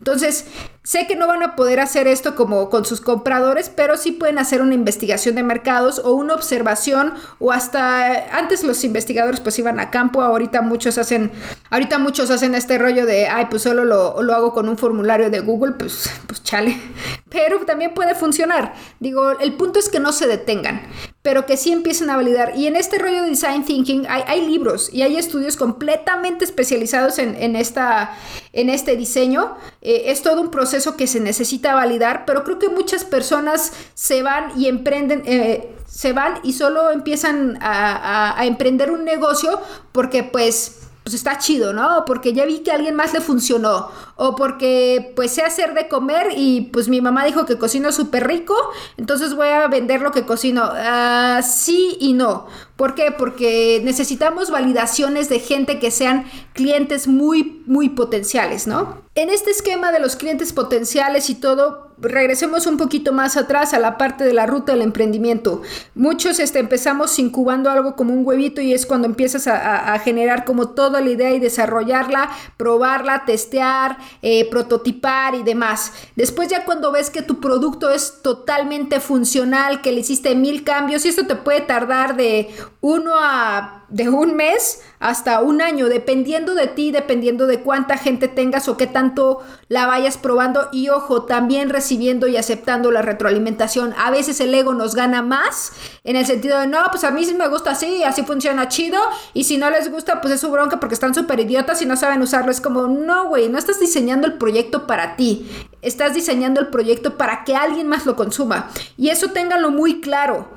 Entonces, 0.06 0.46
Sé 0.86 1.08
que 1.08 1.16
no 1.16 1.26
van 1.26 1.42
a 1.42 1.56
poder 1.56 1.80
hacer 1.80 2.06
esto 2.06 2.36
como 2.36 2.70
con 2.70 2.86
sus 2.86 3.02
compradores, 3.02 3.72
pero 3.76 3.98
sí 3.98 4.12
pueden 4.12 4.38
hacer 4.38 4.62
una 4.62 4.76
investigación 4.76 5.34
de 5.34 5.42
mercados 5.42 5.98
o 5.98 6.12
una 6.12 6.36
observación 6.36 7.16
o 7.40 7.52
hasta 7.52 8.38
antes 8.38 8.64
los 8.64 8.84
investigadores 8.84 9.40
pues 9.40 9.58
iban 9.58 9.80
a 9.80 9.90
campo, 9.90 10.22
ahorita 10.22 10.62
muchos 10.62 11.00
hacen, 11.00 11.32
ahorita 11.72 11.98
muchos 11.98 12.30
hacen 12.30 12.54
este 12.54 12.78
rollo 12.78 13.08
de, 13.08 13.26
ay, 13.26 13.48
pues 13.50 13.64
solo 13.64 13.84
lo, 13.84 14.22
lo 14.22 14.36
hago 14.36 14.54
con 14.54 14.70
un 14.70 14.78
formulario 14.78 15.32
de 15.32 15.40
Google, 15.40 15.72
pues, 15.72 16.08
pues 16.28 16.44
chale, 16.44 16.80
pero 17.30 17.66
también 17.66 17.96
puede 17.96 18.14
funcionar. 18.14 18.76
Digo, 19.00 19.32
el 19.40 19.56
punto 19.56 19.80
es 19.80 19.90
que 19.90 20.00
no 20.00 20.12
se 20.12 20.28
detengan, 20.28 20.84
pero 21.26 21.48
que 21.48 21.58
sí 21.58 21.72
empiecen 21.72 22.12
a 22.12 22.18
validar. 22.18 22.54
Y 22.56 22.68
en 22.68 22.76
este 22.76 23.00
rollo 23.00 23.24
de 23.24 23.30
design 23.30 23.66
thinking 23.66 24.06
hay, 24.08 24.22
hay 24.28 24.46
libros 24.46 24.92
y 24.94 25.02
hay 25.02 25.18
estudios 25.18 25.58
completamente 25.58 26.46
especializados 26.46 27.18
en, 27.18 27.34
en 27.42 27.56
esta, 27.56 28.16
en 28.54 28.70
este 28.70 28.96
diseño. 28.96 29.58
Eh, 29.82 30.04
es 30.12 30.22
todo 30.22 30.40
un 30.40 30.52
proceso 30.52 30.96
que 30.96 31.08
se 31.08 31.20
necesita 31.20 31.74
validar, 31.74 32.26
pero 32.28 32.44
creo 32.44 32.60
que 32.60 32.70
muchas 32.70 33.06
personas 33.06 33.74
se 33.96 34.22
van 34.22 34.52
y 34.56 34.68
emprenden, 34.68 35.24
eh, 35.26 35.76
se 35.88 36.14
van 36.14 36.42
y 36.44 36.54
solo 36.54 36.92
empiezan 36.92 37.58
a, 37.60 38.40
a 38.40 38.46
emprender 38.46 38.92
un 38.92 39.04
negocio 39.04 39.60
porque 39.94 40.22
pues 40.22 40.86
pues 41.06 41.14
está 41.14 41.38
chido, 41.38 41.72
¿no? 41.72 42.04
Porque 42.04 42.34
ya 42.34 42.46
vi 42.46 42.62
que 42.62 42.72
a 42.72 42.74
alguien 42.74 42.96
más 42.96 43.14
le 43.14 43.22
funcionó. 43.22 43.92
O 44.16 44.36
porque 44.36 45.12
pues 45.16 45.32
sé 45.32 45.42
hacer 45.42 45.74
de 45.74 45.88
comer 45.88 46.30
y 46.36 46.70
pues 46.72 46.88
mi 46.88 47.02
mamá 47.02 47.26
dijo 47.26 47.46
que 47.46 47.58
cocino 47.58 47.92
súper 47.92 48.28
rico, 48.28 48.56
entonces 48.98 49.36
voy 49.36 49.50
a 49.50 49.68
vender 49.68 50.02
lo 50.02 50.12
que 50.12 50.26
cocino. 50.26 50.72
Uh, 50.72 51.42
sí 51.44 51.98
y 52.00 52.14
no. 52.14 52.48
¿Por 52.76 52.94
qué? 52.94 53.12
Porque 53.12 53.82
necesitamos 53.84 54.52
validaciones 54.52 55.30
de 55.30 55.40
gente 55.40 55.80
que 55.80 55.92
sean 55.92 56.26
clientes 56.54 57.08
muy, 57.08 57.64
muy 57.68 57.90
potenciales, 57.90 58.68
¿no? 58.68 59.06
En 59.16 59.30
este 59.30 59.52
esquema 59.52 59.94
de 59.94 60.02
los 60.02 60.18
clientes 60.18 60.52
potenciales 60.52 61.30
y 61.30 61.36
todo, 61.36 61.94
regresemos 61.98 62.68
un 62.68 62.76
poquito 62.78 63.14
más 63.14 63.38
atrás 63.38 63.74
a 63.74 63.80
la 63.80 63.98
parte 63.98 64.26
de 64.26 64.34
la 64.34 64.46
ruta 64.46 64.74
del 64.74 64.82
emprendimiento. 64.82 65.62
Muchos 65.94 66.40
este, 66.40 66.60
empezamos 66.60 67.18
incubando 67.18 67.70
algo 67.70 67.96
como 67.96 68.14
un 68.14 68.26
huevito 68.26 68.60
y 68.60 68.74
es 68.74 68.86
cuando 68.86 69.08
empiezas 69.08 69.48
a, 69.48 69.98
generar 70.00 70.44
como 70.44 70.70
toda 70.70 71.00
la 71.00 71.10
idea 71.10 71.32
y 71.32 71.40
desarrollarla, 71.40 72.30
probarla, 72.58 73.24
testear, 73.26 73.98
eh, 74.22 74.50
prototipar 74.50 75.36
y 75.36 75.44
demás. 75.44 75.94
Después 76.16 76.50
ya 76.50 76.66
cuando 76.66 76.92
ves 76.92 77.10
que 77.10 77.22
tu 77.22 77.40
producto 77.40 77.90
es 77.90 78.22
totalmente 78.22 79.00
funcional, 79.00 79.82
que 79.82 79.92
le 79.92 80.02
hiciste 80.02 80.36
mil 80.36 80.64
cambios 80.64 81.06
y 81.06 81.10
esto 81.10 81.26
te 81.28 81.36
puede 81.36 81.62
tardar 81.62 82.16
de 82.16 82.50
uno 82.82 83.14
a 83.18 83.85
de 83.90 84.10
un 84.10 84.36
mes 84.36 84.82
hasta 85.00 85.42
un 85.42 85.62
año, 85.62 85.88
dependiendo 85.88 86.56
de 86.56 86.68
ti, 86.68 86.92
dependiendo 86.92 87.48
de 87.48 87.62
cuánta 87.62 87.98
gente 87.98 88.28
tengas 88.28 88.68
o 88.68 88.78
qué 88.78 88.88
tanto 88.88 89.44
la 89.68 89.86
vayas 89.86 90.18
probando 90.18 90.70
y 90.72 90.90
ojo, 90.90 91.24
también 91.24 91.70
recibiendo 91.70 92.28
y 92.28 92.38
aceptando 92.38 92.92
la 92.92 93.02
retroalimentación. 93.02 93.94
A 93.98 94.12
veces 94.12 94.40
el 94.40 94.54
ego 94.54 94.74
nos 94.74 94.96
gana 94.96 95.22
más 95.22 95.74
en 96.04 96.16
el 96.16 96.26
sentido 96.26 96.60
de, 96.60 96.68
no, 96.68 96.80
pues 96.92 97.04
a 97.04 97.12
mí 97.12 97.26
sí 97.26 97.34
me 97.36 97.48
gusta 97.48 97.72
así, 97.72 98.04
así 98.04 98.24
funciona 98.24 98.68
chido 98.68 99.00
y 99.34 99.44
si 99.44 99.58
no 99.58 99.70
les 99.70 99.92
gusta, 99.92 100.22
pues 100.22 100.34
es 100.34 100.42
su 100.42 100.52
bronca 100.52 100.80
porque 100.80 100.96
están 100.96 101.14
súper 101.14 101.40
idiotas 101.40 101.82
y 101.82 101.86
no 101.86 101.96
saben 101.96 102.22
usarlo. 102.22 102.52
Es 102.52 102.62
como, 102.62 102.88
no, 102.88 103.28
güey, 103.28 103.50
no 103.50 103.58
estás 103.58 103.80
diseñando 103.80 104.28
el 104.28 104.34
proyecto 104.34 104.88
para 104.88 105.16
ti, 105.16 105.50
estás 105.82 106.14
diseñando 106.14 106.60
el 106.60 106.68
proyecto 106.68 107.18
para 107.18 107.44
que 107.44 107.56
alguien 107.56 107.88
más 107.88 108.06
lo 108.06 108.16
consuma. 108.16 108.70
Y 108.98 109.10
eso 109.10 109.32
ténganlo 109.32 109.72
muy 109.72 110.02
claro 110.02 110.48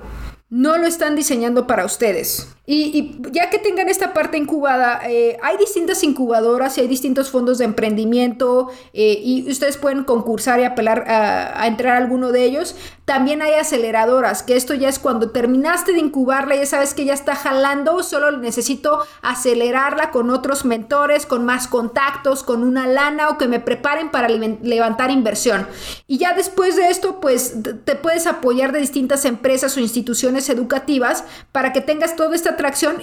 no 0.50 0.78
lo 0.78 0.86
están 0.86 1.14
diseñando 1.14 1.66
para 1.66 1.84
ustedes. 1.84 2.48
Y, 2.70 3.16
ya 3.32 3.48
que 3.48 3.58
tengan 3.58 3.88
esta 3.88 4.12
parte 4.12 4.36
incubada, 4.36 5.00
eh, 5.08 5.38
hay 5.42 5.56
distintas 5.56 6.04
incubadoras 6.04 6.76
y 6.76 6.82
hay 6.82 6.86
distintos 6.86 7.30
fondos 7.30 7.56
de 7.56 7.64
emprendimiento 7.64 8.68
eh, 8.92 9.18
y 9.24 9.50
ustedes 9.50 9.78
pueden 9.78 10.04
concursar 10.04 10.60
y 10.60 10.64
apelar 10.64 11.06
a, 11.08 11.66
entrar 11.66 11.94
a 11.94 11.96
alguno 11.96 12.30
de 12.30 12.44
ellos. 12.44 12.76
También 13.06 13.40
hay 13.40 13.54
aceleradoras, 13.54 14.42
que 14.42 14.54
esto 14.54 14.74
ya 14.74 14.90
es 14.90 14.98
cuando 14.98 15.30
terminaste 15.30 15.92
de 15.92 16.00
incubarla, 16.00 16.56
ya 16.56 16.66
sabes 16.66 16.92
que 16.92 17.06
ya 17.06 17.14
está 17.14 17.34
jalando, 17.34 18.02
solo 18.02 18.32
necesito 18.32 18.98
acelerarla 19.22 20.10
con 20.10 20.28
otros 20.28 20.66
mentores, 20.66 21.24
con 21.24 21.46
más 21.46 21.68
contactos, 21.68 22.42
con 22.42 22.62
una 22.62 22.86
lana 22.86 23.30
o 23.30 23.38
que 23.38 23.48
me 23.48 23.60
preparen 23.60 24.10
para 24.10 24.28
levantar 24.28 25.10
inversión. 25.10 25.66
Y 26.06 26.18
ya 26.18 26.34
después 26.34 26.76
de 26.76 26.90
esto, 26.90 27.18
pues 27.18 27.54
te 27.86 27.94
puedes 27.94 28.26
apoyar 28.26 28.72
de 28.72 28.80
distintas 28.80 29.24
empresas 29.24 29.74
o 29.78 29.80
instituciones 29.80 30.50
educativas 30.50 31.24
para 31.50 31.72
que 31.72 31.80
tengas 31.80 32.14
toda 32.14 32.36
esta 32.36 32.57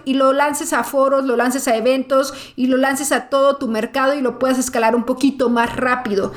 y 0.06 0.14
lo 0.14 0.34
lances 0.34 0.74
a 0.74 0.84
foros, 0.84 1.26
lo 1.26 1.36
lances 1.36 1.68
a 1.68 1.76
eventos 1.76 2.34
y 2.56 2.68
lo 2.68 2.78
lances 2.78 3.12
a 3.12 3.30
todo 3.30 3.58
tu 3.58 3.68
mercado 3.68 4.14
y 4.14 4.22
lo 4.22 4.38
puedas 4.38 4.60
escalar 4.60 4.96
un 4.96 5.04
poquito 5.04 5.50
más 5.50 5.76
rápido. 5.76 6.34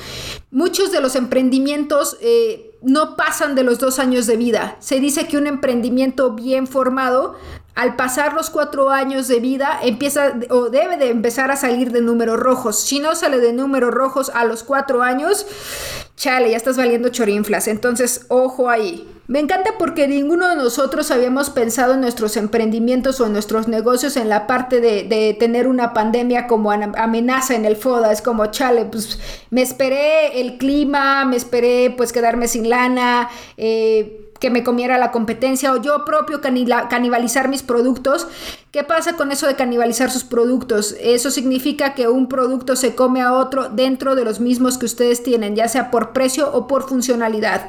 Muchos 0.51 0.93
de 0.93 1.01
los 1.01 1.15
emprendimientos 1.15 2.17
eh, 2.21 2.75
no 2.83 3.17
pasan 3.17 3.55
de 3.55 3.65
los 3.65 3.79
dos 3.79 3.99
años 3.99 4.27
de 4.27 4.37
vida. 4.37 4.77
Se 4.79 5.01
dice 5.01 5.27
que 5.27 5.37
un 5.37 5.47
emprendimiento 5.47 6.33
bien 6.33 6.67
formado 6.67 7.37
al 7.75 7.95
pasar 7.95 8.33
los 8.33 8.51
cuatro 8.51 8.91
años 8.91 9.29
de 9.29 9.39
vida 9.39 9.79
empieza 9.83 10.33
o 10.51 10.69
debe 10.69 10.97
de 10.97 11.11
empezar 11.11 11.51
a 11.53 11.57
salir 11.57 11.93
de 11.93 12.01
números 12.01 12.39
rojos. 12.41 12.81
Si 12.81 12.99
no 12.99 13.15
sale 13.15 13.39
de 13.39 13.53
números 13.53 13.95
rojos 13.95 14.31
a 14.35 14.45
los 14.45 14.65
cuatro 14.65 15.03
años, 15.03 15.47
chale, 16.19 16.51
ya 16.51 16.57
estás 16.57 16.77
valiendo 16.77 17.09
chorinflas. 17.09 17.69
Entonces, 17.69 18.27
ojo 18.29 18.69
ahí. 18.69 19.09
Me 19.29 19.41
encanta 19.41 19.75
porque 19.79 20.09
ninguno 20.09 20.49
de 20.49 20.57
nosotros 20.57 21.11
habíamos 21.11 21.51
pensado 21.51 21.95
en 21.95 22.01
nuestros 22.01 22.37
emprendimientos 22.39 23.21
o 23.21 23.27
en 23.27 23.35
nuestros 23.35 23.69
negocios 23.69 24.17
en 24.17 24.31
la 24.31 24.47
parte 24.47 24.81
de, 24.81 25.37
tener 25.39 25.69
una 25.69 25.93
pandemia 25.93 26.47
como 26.47 26.73
amenaza 26.73 27.55
en 27.55 27.67
el 27.67 27.77
FODA. 27.77 28.11
Es 28.11 28.23
como, 28.23 28.47
chale, 28.47 28.87
pues 28.87 29.19
me 29.51 29.61
esperé 29.63 30.41
el 30.41 30.57
clima, 30.57 31.25
me 31.27 31.37
esperé 31.37 31.95
pues 31.97 32.13
quedarme 32.13 32.49
sin 32.49 32.71
lana. 32.71 33.29
Eh, 33.59 34.28
que 34.39 34.51
me 34.51 34.65
comiera 34.65 34.99
la 34.99 35.11
competencia 35.11 35.73
o 35.73 35.81
yo 35.81 36.05
propio 36.05 36.41
canibalizar 36.41 37.49
mis 37.49 37.63
productos. 37.63 38.27
¿Qué 38.71 38.85
pasa 38.85 39.17
con 39.17 39.33
eso 39.33 39.47
de 39.47 39.57
canibalizar 39.57 40.11
sus 40.11 40.25
productos? 40.25 40.95
Eso 41.01 41.31
significa 41.31 41.95
que 41.95 42.09
un 42.09 42.29
producto 42.29 42.77
se 42.77 42.95
come 42.95 43.23
a 43.23 43.33
otro 43.33 43.69
dentro 43.69 44.15
de 44.15 44.25
los 44.25 44.41
mismos 44.41 44.79
que 44.79 44.87
ustedes 44.87 45.23
tienen, 45.23 45.57
ya 45.57 45.69
sea 45.69 45.91
por 45.91 46.13
precio 46.13 46.51
o 46.53 46.67
por 46.67 46.89
funcionalidad. 46.89 47.69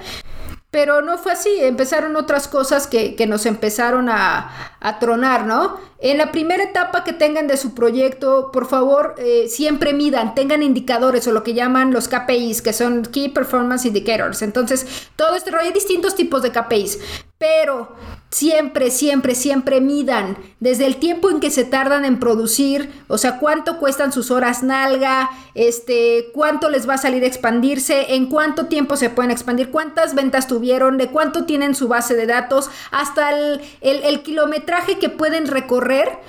Pero 0.72 1.02
no 1.02 1.18
fue 1.18 1.32
así, 1.32 1.50
empezaron 1.62 2.16
otras 2.16 2.48
cosas 2.48 2.86
que, 2.86 3.16
nos 3.28 3.48
empezaron 3.48 4.08
a, 4.08 4.52
tronar, 5.00 5.46
¿no? 5.46 5.78
En 6.02 6.18
la 6.18 6.32
primera 6.32 6.64
etapa 6.64 7.04
que 7.04 7.12
tengan 7.12 7.48
de 7.48 7.58
su 7.58 7.74
proyecto, 7.76 8.52
por 8.54 8.68
favor, 8.68 9.16
eh, 9.18 9.48
siempre 9.50 9.94
midan, 9.94 10.34
tengan 10.34 10.64
indicadores 10.64 11.28
o 11.28 11.34
lo 11.34 11.44
que 11.44 11.54
llaman 11.54 11.92
los 11.92 12.08
KPIs, 12.08 12.62
que 12.62 12.72
son 12.72 13.04
Key 13.04 13.30
Performance 13.30 13.86
Indicators. 13.86 14.42
Entonces, 14.42 15.10
todo 15.18 15.36
este 15.36 15.52
rollo, 15.52 15.66
hay 15.66 15.74
distintos 15.74 16.16
tipos 16.16 16.42
de 16.42 16.52
KPIs, 16.52 17.00
pero 17.38 17.90
siempre, 18.30 18.92
siempre, 18.92 19.34
siempre 19.36 19.82
midan 19.82 20.38
desde 20.60 20.86
el 20.86 20.98
tiempo 20.98 21.30
en 21.30 21.40
que 21.40 21.50
se 21.50 21.66
tardan 21.66 22.06
en 22.06 22.20
producir, 22.20 22.92
o 23.08 23.18
sea, 23.18 23.40
cuánto 23.40 23.78
cuestan 23.80 24.14
sus 24.14 24.30
horas 24.30 24.62
nalga, 24.62 25.30
este, 25.56 26.28
cuánto 26.34 26.70
les 26.70 26.88
va 26.88 26.94
a 26.94 26.98
salir 26.98 27.24
a 27.24 27.28
expandirse, 27.28 28.16
en 28.16 28.28
cuánto 28.28 28.68
tiempo 28.68 28.98
se 28.98 29.10
pueden 29.10 29.32
expandir, 29.32 29.72
cuántas 29.72 30.16
ventas 30.16 30.48
tuvieron, 30.48 30.98
de 30.98 31.10
cuánto 31.10 31.46
tienen 31.46 31.76
su 31.76 31.88
base 31.88 32.16
de 32.16 32.28
datos, 32.28 32.70
hasta 32.92 33.32
el, 33.32 33.62
el 33.82 34.22
kilometraje 34.70 35.00
que 35.00 35.10
pueden 35.10 35.48
recorrer 35.48 36.20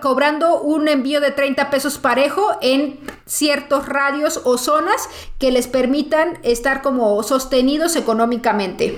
cobrando 0.00 0.60
un 0.60 0.88
envío 0.88 1.20
de 1.20 1.32
30 1.32 1.68
pesos 1.68 1.98
parejo 1.98 2.56
en 2.62 3.00
ciertos 3.26 3.86
radios 3.86 4.40
o 4.44 4.56
zonas 4.56 5.08
que 5.38 5.50
les 5.50 5.66
permitan 5.66 6.38
estar 6.44 6.80
como 6.80 7.22
sostenidos 7.22 7.96
económicamente. 7.96 8.96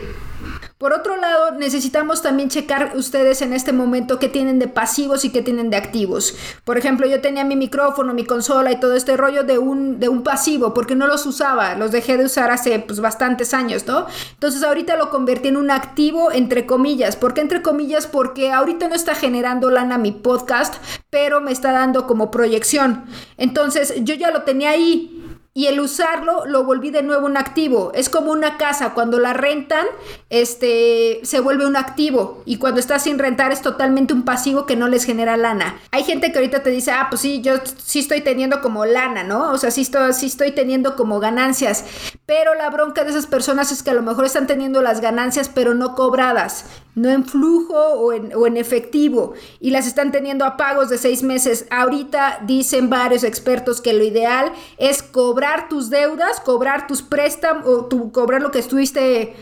Por 0.80 0.94
otro 0.94 1.18
lado, 1.18 1.50
necesitamos 1.58 2.22
también 2.22 2.48
checar 2.48 2.92
ustedes 2.96 3.42
en 3.42 3.52
este 3.52 3.70
momento 3.70 4.18
qué 4.18 4.30
tienen 4.30 4.58
de 4.58 4.66
pasivos 4.66 5.26
y 5.26 5.30
qué 5.30 5.42
tienen 5.42 5.68
de 5.68 5.76
activos. 5.76 6.34
Por 6.64 6.78
ejemplo, 6.78 7.06
yo 7.06 7.20
tenía 7.20 7.44
mi 7.44 7.54
micrófono, 7.54 8.14
mi 8.14 8.24
consola 8.24 8.72
y 8.72 8.80
todo 8.80 8.94
este 8.94 9.14
rollo 9.18 9.44
de 9.44 9.58
un, 9.58 10.00
de 10.00 10.08
un 10.08 10.22
pasivo 10.22 10.72
porque 10.72 10.96
no 10.96 11.06
los 11.06 11.26
usaba, 11.26 11.74
los 11.74 11.92
dejé 11.92 12.16
de 12.16 12.24
usar 12.24 12.50
hace 12.50 12.78
pues, 12.78 12.98
bastantes 12.98 13.52
años, 13.52 13.86
¿no? 13.86 14.06
Entonces 14.32 14.62
ahorita 14.62 14.96
lo 14.96 15.10
convertí 15.10 15.48
en 15.48 15.58
un 15.58 15.70
activo 15.70 16.32
entre 16.32 16.64
comillas. 16.64 17.14
¿Por 17.14 17.34
qué 17.34 17.42
entre 17.42 17.60
comillas? 17.60 18.06
Porque 18.06 18.50
ahorita 18.50 18.88
no 18.88 18.94
está 18.94 19.14
generando 19.14 19.70
lana 19.70 19.98
mi 19.98 20.12
podcast, 20.12 20.76
pero 21.10 21.42
me 21.42 21.52
está 21.52 21.72
dando 21.72 22.06
como 22.06 22.30
proyección. 22.30 23.04
Entonces 23.36 23.96
yo 23.98 24.14
ya 24.14 24.30
lo 24.30 24.44
tenía 24.44 24.70
ahí 24.70 25.19
y 25.60 25.66
el 25.66 25.78
usarlo 25.78 26.46
lo 26.46 26.64
volví 26.64 26.90
de 26.90 27.02
nuevo 27.02 27.26
un 27.26 27.36
activo. 27.36 27.92
Es 27.94 28.08
como 28.08 28.32
una 28.32 28.56
casa, 28.56 28.94
cuando 28.94 29.18
la 29.18 29.34
rentan, 29.34 29.84
este, 30.30 31.20
se 31.22 31.38
vuelve 31.40 31.66
un 31.66 31.76
activo 31.76 32.42
y 32.46 32.56
cuando 32.56 32.80
está 32.80 32.98
sin 32.98 33.18
rentar 33.18 33.52
es 33.52 33.60
totalmente 33.60 34.14
un 34.14 34.24
pasivo 34.24 34.64
que 34.64 34.74
no 34.74 34.88
les 34.88 35.04
genera 35.04 35.36
lana. 35.36 35.78
Hay 35.90 36.04
gente 36.04 36.32
que 36.32 36.38
ahorita 36.38 36.62
te 36.62 36.70
dice, 36.70 36.92
ah, 36.92 37.08
pues 37.10 37.20
sí, 37.20 37.42
yo 37.42 37.56
sí 37.76 37.98
estoy 37.98 38.22
teniendo 38.22 38.62
como 38.62 38.86
lana, 38.86 39.22
¿no? 39.22 39.52
O 39.52 39.58
sea, 39.58 39.70
sí 39.70 39.82
estoy, 39.82 40.14
sí 40.14 40.28
estoy 40.28 40.52
teniendo 40.52 40.96
como 40.96 41.20
ganancias, 41.20 41.84
pero 42.24 42.54
la 42.54 42.70
bronca 42.70 43.04
de 43.04 43.10
esas 43.10 43.26
personas 43.26 43.70
es 43.70 43.82
que 43.82 43.90
a 43.90 43.94
lo 43.94 44.00
mejor 44.00 44.24
están 44.24 44.46
teniendo 44.46 44.80
las 44.80 45.02
ganancias, 45.02 45.50
pero 45.54 45.74
no 45.74 45.94
cobradas 45.94 46.64
no 46.94 47.08
en 47.08 47.24
flujo 47.24 47.74
o 47.74 48.12
en, 48.12 48.56
efectivo, 48.56 49.32
y 49.58 49.70
las 49.70 49.86
están 49.86 50.12
teniendo 50.12 50.44
a 50.44 50.56
pagos 50.56 50.90
de 50.90 50.98
seis 50.98 51.22
meses. 51.22 51.66
Ahorita 51.70 52.40
dicen 52.46 52.90
varios 52.90 53.24
expertos 53.24 53.80
que 53.80 53.92
lo 53.92 54.04
ideal 54.04 54.52
es 54.76 55.02
cobrar 55.02 55.49
tus 55.68 55.90
deudas, 55.90 56.40
cobrar 56.40 56.86
tus 56.86 57.02
préstamos, 57.02 57.66
o 57.66 57.84
tu, 57.86 58.12
cobrar 58.12 58.40
lo 58.40 58.50
que 58.50 58.58
estuviste 58.58 59.34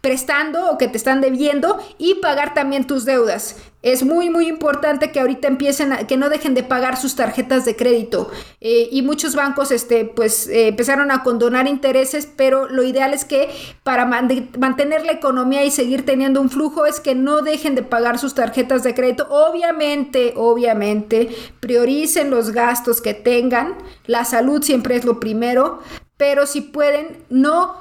prestando 0.00 0.70
o 0.70 0.78
que 0.78 0.88
te 0.88 0.96
están 0.96 1.20
debiendo 1.20 1.78
y 1.98 2.14
pagar 2.16 2.54
también 2.54 2.86
tus 2.86 3.04
deudas. 3.04 3.56
Es 3.82 4.04
muy, 4.04 4.28
muy 4.28 4.46
importante 4.46 5.10
que 5.10 5.20
ahorita 5.20 5.48
empiecen, 5.48 5.92
a, 5.92 6.06
que 6.06 6.18
no 6.18 6.28
dejen 6.28 6.52
de 6.52 6.62
pagar 6.62 6.98
sus 6.98 7.16
tarjetas 7.16 7.64
de 7.64 7.76
crédito. 7.76 8.30
Eh, 8.60 8.88
y 8.92 9.00
muchos 9.00 9.34
bancos, 9.34 9.70
este, 9.70 10.04
pues, 10.04 10.48
eh, 10.48 10.68
empezaron 10.68 11.10
a 11.10 11.22
condonar 11.22 11.66
intereses, 11.66 12.28
pero 12.36 12.68
lo 12.68 12.82
ideal 12.82 13.14
es 13.14 13.24
que 13.24 13.48
para 13.82 14.04
mantener 14.04 15.06
la 15.06 15.12
economía 15.12 15.64
y 15.64 15.70
seguir 15.70 16.04
teniendo 16.04 16.42
un 16.42 16.50
flujo 16.50 16.84
es 16.84 17.00
que 17.00 17.14
no 17.14 17.40
dejen 17.40 17.74
de 17.74 17.82
pagar 17.82 18.18
sus 18.18 18.34
tarjetas 18.34 18.82
de 18.82 18.94
crédito. 18.94 19.26
Obviamente, 19.30 20.34
obviamente, 20.36 21.34
prioricen 21.60 22.30
los 22.30 22.50
gastos 22.50 23.00
que 23.00 23.14
tengan. 23.14 23.76
La 24.04 24.26
salud 24.26 24.62
siempre 24.62 24.96
es 24.96 25.06
lo 25.06 25.20
primero, 25.20 25.80
pero 26.18 26.46
si 26.46 26.60
pueden, 26.60 27.24
no 27.30 27.78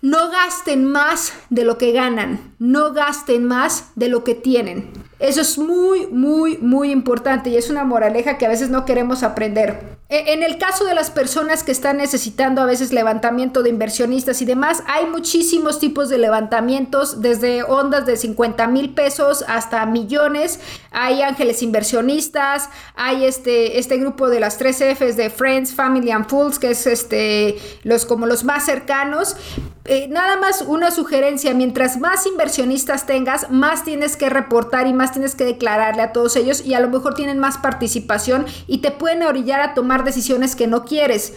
no 0.00 0.30
gasten 0.30 0.84
más 0.84 1.32
de 1.50 1.64
lo 1.64 1.76
que 1.76 1.90
ganan, 1.90 2.54
no 2.60 2.92
gasten 2.92 3.44
más 3.44 3.90
de 3.96 4.08
lo 4.08 4.22
que 4.22 4.36
tienen. 4.36 4.92
Eso 5.18 5.40
es 5.40 5.58
muy, 5.58 6.06
muy, 6.06 6.58
muy 6.58 6.92
importante 6.92 7.50
y 7.50 7.56
es 7.56 7.70
una 7.70 7.84
moraleja 7.84 8.38
que 8.38 8.46
a 8.46 8.48
veces 8.48 8.70
no 8.70 8.84
queremos 8.84 9.24
aprender. 9.24 9.98
E, 10.08 10.32
en 10.32 10.42
el 10.42 10.58
caso 10.58 10.84
de 10.84 10.94
las 10.94 11.10
personas 11.10 11.64
que 11.64 11.72
están 11.72 11.98
necesitando 11.98 12.62
a 12.62 12.66
veces 12.66 12.92
levantamiento 12.92 13.62
de 13.62 13.70
inversionistas 13.70 14.40
y 14.40 14.44
demás, 14.44 14.82
hay 14.86 15.06
muchísimos 15.06 15.80
tipos 15.80 16.08
de 16.08 16.18
levantamientos, 16.18 17.20
desde 17.20 17.62
ondas 17.64 18.06
de 18.06 18.16
50 18.16 18.68
mil 18.68 18.94
pesos 18.94 19.44
hasta 19.48 19.84
millones. 19.86 20.60
Hay 21.00 21.22
ángeles 21.22 21.62
inversionistas, 21.62 22.68
hay 22.96 23.24
este, 23.24 23.78
este 23.78 23.98
grupo 23.98 24.28
de 24.28 24.40
las 24.40 24.58
tres 24.58 24.80
Fs 24.80 25.16
de 25.16 25.30
Friends, 25.30 25.72
Family 25.72 26.10
and 26.10 26.28
Fools, 26.28 26.58
que 26.58 26.72
es 26.72 26.88
este, 26.88 27.56
los, 27.84 28.04
como 28.04 28.26
los 28.26 28.42
más 28.42 28.66
cercanos. 28.66 29.36
Eh, 29.84 30.08
nada 30.08 30.36
más 30.36 30.62
una 30.62 30.90
sugerencia, 30.90 31.54
mientras 31.54 31.98
más 32.00 32.26
inversionistas 32.26 33.06
tengas, 33.06 33.50
más 33.50 33.84
tienes 33.84 34.16
que 34.16 34.28
reportar 34.28 34.88
y 34.88 34.92
más 34.92 35.12
tienes 35.12 35.36
que 35.36 35.44
declararle 35.44 36.02
a 36.02 36.12
todos 36.12 36.34
ellos 36.34 36.66
y 36.66 36.74
a 36.74 36.80
lo 36.80 36.88
mejor 36.88 37.14
tienen 37.14 37.38
más 37.38 37.58
participación 37.58 38.44
y 38.66 38.78
te 38.78 38.90
pueden 38.90 39.22
orillar 39.22 39.60
a 39.60 39.74
tomar 39.74 40.02
decisiones 40.02 40.56
que 40.56 40.66
no 40.66 40.84
quieres. 40.84 41.32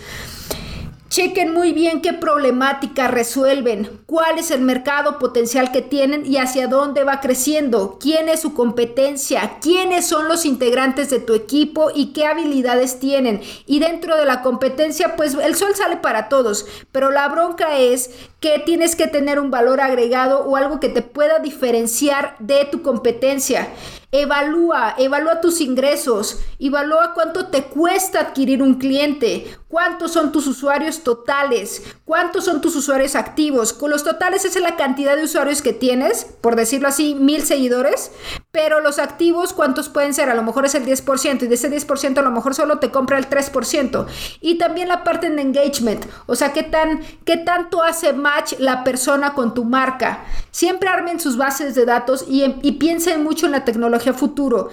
Chequen 1.12 1.54
muy 1.54 1.74
bien 1.74 2.02
qué 2.02 2.13
problemática 2.13 3.10
resuelven, 3.10 4.00
cuál 4.06 4.39
es 4.39 4.50
el 4.50 4.62
mercado 4.62 5.19
potencial 5.19 5.74
que 5.74 5.82
tienen 5.82 6.26
y 6.26 6.38
hacia 6.38 6.69
dónde 6.69 7.04
va 7.04 7.19
creciendo, 7.19 7.97
quién 8.00 8.30
es 8.30 8.39
su 8.39 8.54
competencia, 8.54 9.58
quiénes 9.62 10.08
son 10.08 10.30
los 10.30 10.45
integrantes 10.45 11.10
de 11.10 11.19
tu 11.19 11.34
equipo 11.34 11.91
y 11.93 12.13
qué 12.13 12.28
habilidades 12.28 12.97
tienen. 13.02 13.41
Y 13.65 13.80
dentro 13.80 14.15
de 14.15 14.24
la 14.24 14.41
competencia, 14.41 15.17
pues 15.17 15.34
el 15.34 15.56
sol 15.56 15.76
sale 15.76 15.97
para 15.97 16.30
todos, 16.30 16.65
pero 16.93 17.12
la 17.12 17.28
bronca 17.28 17.78
es 17.78 18.12
que 18.39 18.60
tienes 18.60 18.95
que 18.95 19.08
tener 19.08 19.38
un 19.38 19.52
valor 19.52 19.82
agregado 19.82 20.45
o 20.45 20.56
algo 20.56 20.80
que 20.80 20.88
te 20.88 21.02
pueda 21.02 21.39
diferenciar 21.39 22.38
de 22.39 22.63
tu 22.63 22.84
competencia. 22.84 23.67
Evalúa, 24.13 24.95
evalúa 24.97 25.39
tus 25.39 25.62
ingresos, 25.62 26.39
evalúa 26.60 27.13
cuánto 27.13 27.47
te 27.47 27.63
cuesta 27.63 28.19
adquirir 28.19 28.62
un 28.62 28.76
cliente, 28.76 29.58
cuántos 29.71 30.12
son 30.12 30.34
tus 30.34 30.47
usuarios 30.47 31.01
totales, 31.01 31.81
cuántos 32.03 32.43
son 32.43 32.60
tus 32.60 32.75
usuarios 32.75 33.15
activos. 33.15 33.71
Con 33.71 33.89
los 33.89 34.03
totales 34.03 34.43
es 34.43 34.60
la 34.60 34.75
cantidad 34.75 35.15
de 35.15 35.23
usuarios 35.23 35.62
que 35.62 35.71
tienes, 35.71 36.25
por 36.41 36.57
decirlo 36.57 36.89
así, 36.89 37.15
mil 37.15 37.43
seguidores, 37.43 38.12
pero 38.51 38.81
los 38.81 38.99
activos, 38.99 39.53
¿cuántos 39.53 39.88
pueden 39.88 40.13
ser? 40.13 40.29
A 40.29 40.36
lo 40.36 40.43
mejor 40.43 40.65
es 40.65 40.75
el 40.75 40.86
10% 40.86 41.43
y 41.43 41.47
de 41.47 41.55
ese 41.55 41.71
10% 41.71 42.17
a 42.17 42.21
lo 42.21 42.31
mejor 42.31 42.53
solo 42.53 42.79
te 42.79 42.91
compra 42.91 43.17
el 43.17 43.29
3%. 43.29 44.05
Y 44.41 44.57
también 44.57 44.89
la 44.89 45.05
parte 45.05 45.29
de 45.29 45.41
engagement, 45.41 46.05
o 46.25 46.36
sea, 46.36 46.51
qué, 46.51 46.63
tan, 46.63 46.99
qué 47.23 47.38
tanto 47.38 47.81
hace 47.81 48.12
match 48.12 48.55
la 48.60 48.84
persona 48.84 49.34
con 49.34 49.53
tu 49.53 49.63
marca. 49.63 50.25
Siempre 50.51 50.89
armen 50.89 51.21
sus 51.21 51.38
bases 51.38 51.75
de 51.75 51.86
datos 51.86 52.25
y, 52.27 52.43
y 52.62 52.73
piensen 52.73 53.23
mucho 53.23 53.45
en 53.45 53.53
la 53.53 53.63
tecnología 53.63 54.13
futuro. 54.13 54.69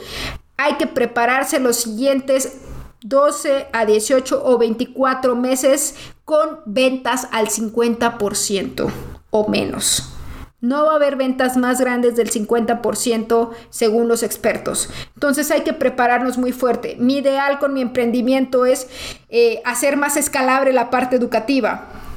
Hay 0.56 0.74
que 0.74 0.88
prepararse 0.88 1.60
los 1.60 1.76
siguientes 1.76 2.58
12 3.02 3.68
a 3.72 3.86
18 3.86 4.42
o 4.44 4.58
24 4.58 5.36
meses 5.36 5.94
con 6.24 6.60
ventas 6.66 7.28
al 7.32 7.48
50% 7.48 8.90
o 9.30 9.48
menos. 9.48 10.14
No 10.60 10.86
va 10.86 10.92
a 10.92 10.96
haber 10.96 11.14
ventas 11.14 11.56
más 11.56 11.80
grandes 11.80 12.16
del 12.16 12.30
50% 12.30 13.50
según 13.70 14.08
los 14.08 14.24
expertos. 14.24 14.90
Entonces 15.14 15.52
hay 15.52 15.62
que 15.62 15.72
prepararnos 15.72 16.36
muy 16.36 16.50
fuerte. 16.50 16.96
Mi 16.98 17.18
ideal 17.18 17.60
con 17.60 17.72
mi 17.74 17.80
emprendimiento 17.80 18.66
es 18.66 18.88
eh, 19.28 19.62
hacer 19.64 19.96
más 19.96 20.16
escalable 20.16 20.72
la 20.72 20.90
parte 20.90 21.14
educativa 21.14 22.07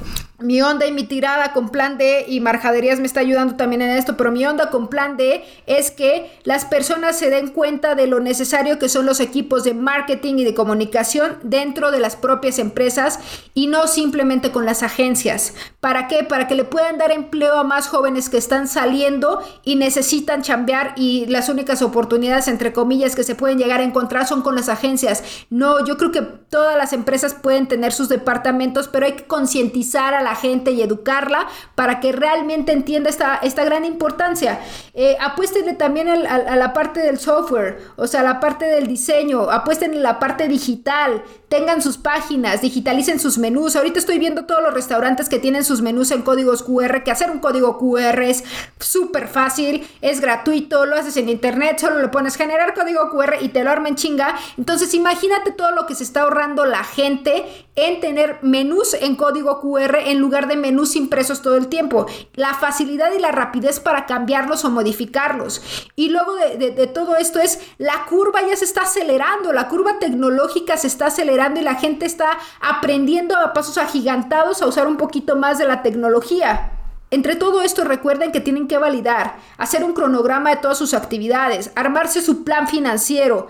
mi 0.42 0.60
onda 0.62 0.86
y 0.86 0.92
mi 0.92 1.04
tirada 1.04 1.52
con 1.52 1.68
plan 1.68 1.98
D 1.98 2.26
y 2.28 2.40
Marjaderías 2.40 3.00
me 3.00 3.06
está 3.06 3.20
ayudando 3.20 3.56
también 3.56 3.82
en 3.82 3.90
esto, 3.90 4.16
pero 4.16 4.32
mi 4.32 4.44
onda 4.46 4.70
con 4.70 4.88
plan 4.88 5.16
D 5.16 5.44
es 5.66 5.90
que 5.90 6.30
las 6.44 6.64
personas 6.64 7.18
se 7.18 7.30
den 7.30 7.48
cuenta 7.48 7.94
de 7.94 8.06
lo 8.06 8.20
necesario 8.20 8.78
que 8.78 8.88
son 8.88 9.06
los 9.06 9.20
equipos 9.20 9.64
de 9.64 9.74
marketing 9.74 10.36
y 10.36 10.44
de 10.44 10.54
comunicación 10.54 11.38
dentro 11.42 11.90
de 11.90 12.00
las 12.00 12.16
propias 12.16 12.58
empresas 12.58 13.18
y 13.54 13.66
no 13.66 13.86
simplemente 13.86 14.52
con 14.52 14.66
las 14.66 14.82
agencias. 14.82 15.54
¿Para 15.80 16.08
qué? 16.08 16.24
Para 16.24 16.48
que 16.48 16.54
le 16.54 16.64
puedan 16.64 16.98
dar 16.98 17.10
empleo 17.10 17.56
a 17.56 17.64
más 17.64 17.88
jóvenes 17.88 18.28
que 18.28 18.38
están 18.38 18.68
saliendo 18.68 19.40
y 19.64 19.76
necesitan 19.76 20.42
chambear 20.42 20.94
y 20.96 21.26
las 21.26 21.48
únicas 21.48 21.82
oportunidades 21.82 22.48
entre 22.48 22.72
comillas 22.72 23.14
que 23.14 23.24
se 23.24 23.34
pueden 23.34 23.58
llegar 23.58 23.80
a 23.80 23.84
encontrar 23.84 24.26
son 24.26 24.42
con 24.42 24.54
las 24.54 24.68
agencias. 24.68 25.22
No, 25.50 25.84
yo 25.84 25.96
creo 25.96 26.12
que 26.12 26.22
todas 26.22 26.76
las 26.76 26.92
empresas 26.92 27.34
pueden 27.34 27.68
tener 27.68 27.92
sus 27.92 28.08
departamentos, 28.08 28.88
pero 28.88 29.06
hay 29.06 29.12
que 29.12 29.24
concientizar 29.24 30.14
a 30.14 30.22
la 30.22 30.31
gente 30.34 30.72
y 30.72 30.82
educarla 30.82 31.48
para 31.74 32.00
que 32.00 32.12
realmente 32.12 32.72
entienda 32.72 33.10
esta, 33.10 33.36
esta 33.36 33.64
gran 33.64 33.84
importancia. 33.84 34.60
Eh, 34.94 35.16
apuéstenle 35.20 35.74
también 35.74 36.08
a, 36.08 36.56
la 36.56 36.72
parte 36.72 37.00
del 37.00 37.18
software, 37.18 37.80
o 37.96 38.06
sea, 38.06 38.22
la 38.22 38.40
parte 38.40 38.66
del 38.66 38.86
diseño, 38.86 39.50
apuesten 39.50 39.94
en 39.94 40.02
la 40.02 40.18
parte 40.18 40.48
digital, 40.48 41.22
tengan 41.48 41.82
sus 41.82 41.98
páginas, 41.98 42.60
digitalicen 42.62 43.20
sus 43.20 43.38
menús. 43.38 43.76
Ahorita 43.76 43.98
estoy 43.98 44.18
viendo 44.18 44.46
todos 44.46 44.62
los 44.62 44.74
restaurantes 44.74 45.28
que 45.28 45.38
tienen 45.38 45.64
sus 45.64 45.82
menús 45.82 46.10
en 46.10 46.22
códigos 46.22 46.62
QR, 46.62 47.02
que 47.02 47.10
hacer 47.10 47.30
un 47.30 47.40
código 47.40 47.78
QR 47.78 48.22
es 48.22 48.44
súper 48.78 49.28
fácil, 49.28 49.86
es 50.00 50.20
gratuito, 50.20 50.86
lo 50.86 50.96
haces 50.96 51.16
en 51.16 51.28
internet, 51.28 51.78
solo 51.78 52.00
le 52.00 52.08
pones 52.08 52.36
generar 52.36 52.74
código 52.74 53.10
QR 53.10 53.36
y 53.40 53.48
te 53.48 53.64
lo 53.64 53.70
armen 53.70 53.96
chinga. 53.96 54.34
Entonces 54.56 54.94
imagínate 54.94 55.52
todo 55.52 55.72
lo 55.72 55.86
que 55.86 55.94
se 55.94 56.04
está 56.04 56.22
ahorrando 56.22 56.64
la 56.64 56.84
gente 56.84 57.44
en 57.74 58.00
tener 58.00 58.38
menús 58.42 58.94
en 58.94 59.16
código 59.16 59.60
QR 59.60 59.96
en 60.06 60.20
lugar 60.22 60.48
de 60.48 60.56
menús 60.56 60.96
impresos 60.96 61.42
todo 61.42 61.56
el 61.56 61.68
tiempo. 61.68 62.06
La 62.34 62.54
facilidad 62.54 63.12
y 63.12 63.18
la 63.18 63.30
rapidez 63.30 63.80
para 63.80 64.06
cambiarlos 64.06 64.64
o 64.64 64.70
modificarlos. 64.70 65.62
Y 65.96 66.08
luego 66.08 66.34
de, 66.34 66.86
todo 66.86 67.16
esto 67.16 67.38
es 67.38 67.60
la 67.76 68.06
curva 68.08 68.40
ya 68.48 68.56
se 68.56 68.64
está 68.64 68.82
acelerando, 68.82 69.52
la 69.52 69.68
curva 69.68 69.98
tecnológica 69.98 70.76
se 70.76 70.86
está 70.86 71.06
acelerando 71.06 71.60
y 71.60 71.64
la 71.64 71.74
gente 71.74 72.06
está 72.06 72.38
aprendiendo 72.60 73.36
a 73.36 73.52
pasos 73.52 73.76
agigantados 73.76 74.62
a 74.62 74.66
usar 74.66 74.86
un 74.86 74.96
poquito 74.96 75.36
más 75.36 75.58
de 75.58 75.66
la 75.66 75.82
tecnología. 75.82 76.78
Entre 77.10 77.36
todo 77.36 77.60
esto 77.60 77.84
recuerden 77.84 78.32
que 78.32 78.40
tienen 78.40 78.68
que 78.68 78.78
validar, 78.78 79.36
hacer 79.58 79.84
un 79.84 79.92
cronograma 79.92 80.48
de 80.48 80.56
todas 80.56 80.78
sus 80.78 80.94
actividades, 80.94 81.70
armarse 81.74 82.22
su 82.22 82.42
plan 82.42 82.68
financiero. 82.68 83.48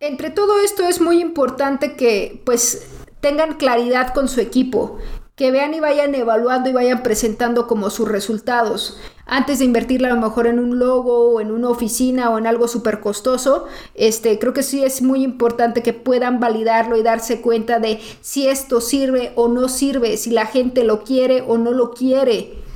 Entre 0.00 0.30
todo 0.30 0.58
esto 0.60 0.84
es 0.84 1.00
muy 1.00 1.20
importante 1.20 1.94
que 1.94 2.40
pues 2.46 2.86
tengan 3.20 3.54
claridad 3.54 4.14
con 4.14 4.28
su 4.28 4.40
equipo, 4.40 4.98
que 5.38 5.52
vean 5.52 5.72
y 5.72 5.78
vayan 5.78 6.16
evaluando 6.16 6.68
y 6.68 6.72
vayan 6.72 7.04
presentando 7.04 7.68
como 7.68 7.90
sus 7.90 8.08
resultados. 8.08 8.98
Antes 9.24 9.60
de 9.60 9.66
invertirle 9.66 10.08
a 10.08 10.14
lo 10.14 10.20
mejor 10.20 10.48
en 10.48 10.58
un 10.58 10.80
logo 10.80 11.30
o 11.30 11.40
en 11.40 11.52
una 11.52 11.68
oficina 11.68 12.28
o 12.30 12.38
en 12.38 12.46
algo 12.48 12.66
súper 12.66 12.98
costoso, 12.98 13.66
este, 13.94 14.40
creo 14.40 14.52
que 14.52 14.64
sí 14.64 14.82
es 14.82 15.00
muy 15.00 15.22
importante 15.22 15.82
que 15.82 15.92
puedan 15.92 16.40
validarlo 16.40 16.96
y 16.96 17.04
darse 17.04 17.40
cuenta 17.40 17.78
de 17.78 18.00
si 18.20 18.48
esto 18.48 18.80
sirve 18.80 19.32
o 19.36 19.46
no 19.46 19.68
sirve, 19.68 20.16
si 20.16 20.30
la 20.30 20.44
gente 20.44 20.82
lo 20.82 21.04
quiere 21.04 21.44
o 21.46 21.56
no 21.56 21.70
lo 21.70 21.92
quiere 21.92 22.67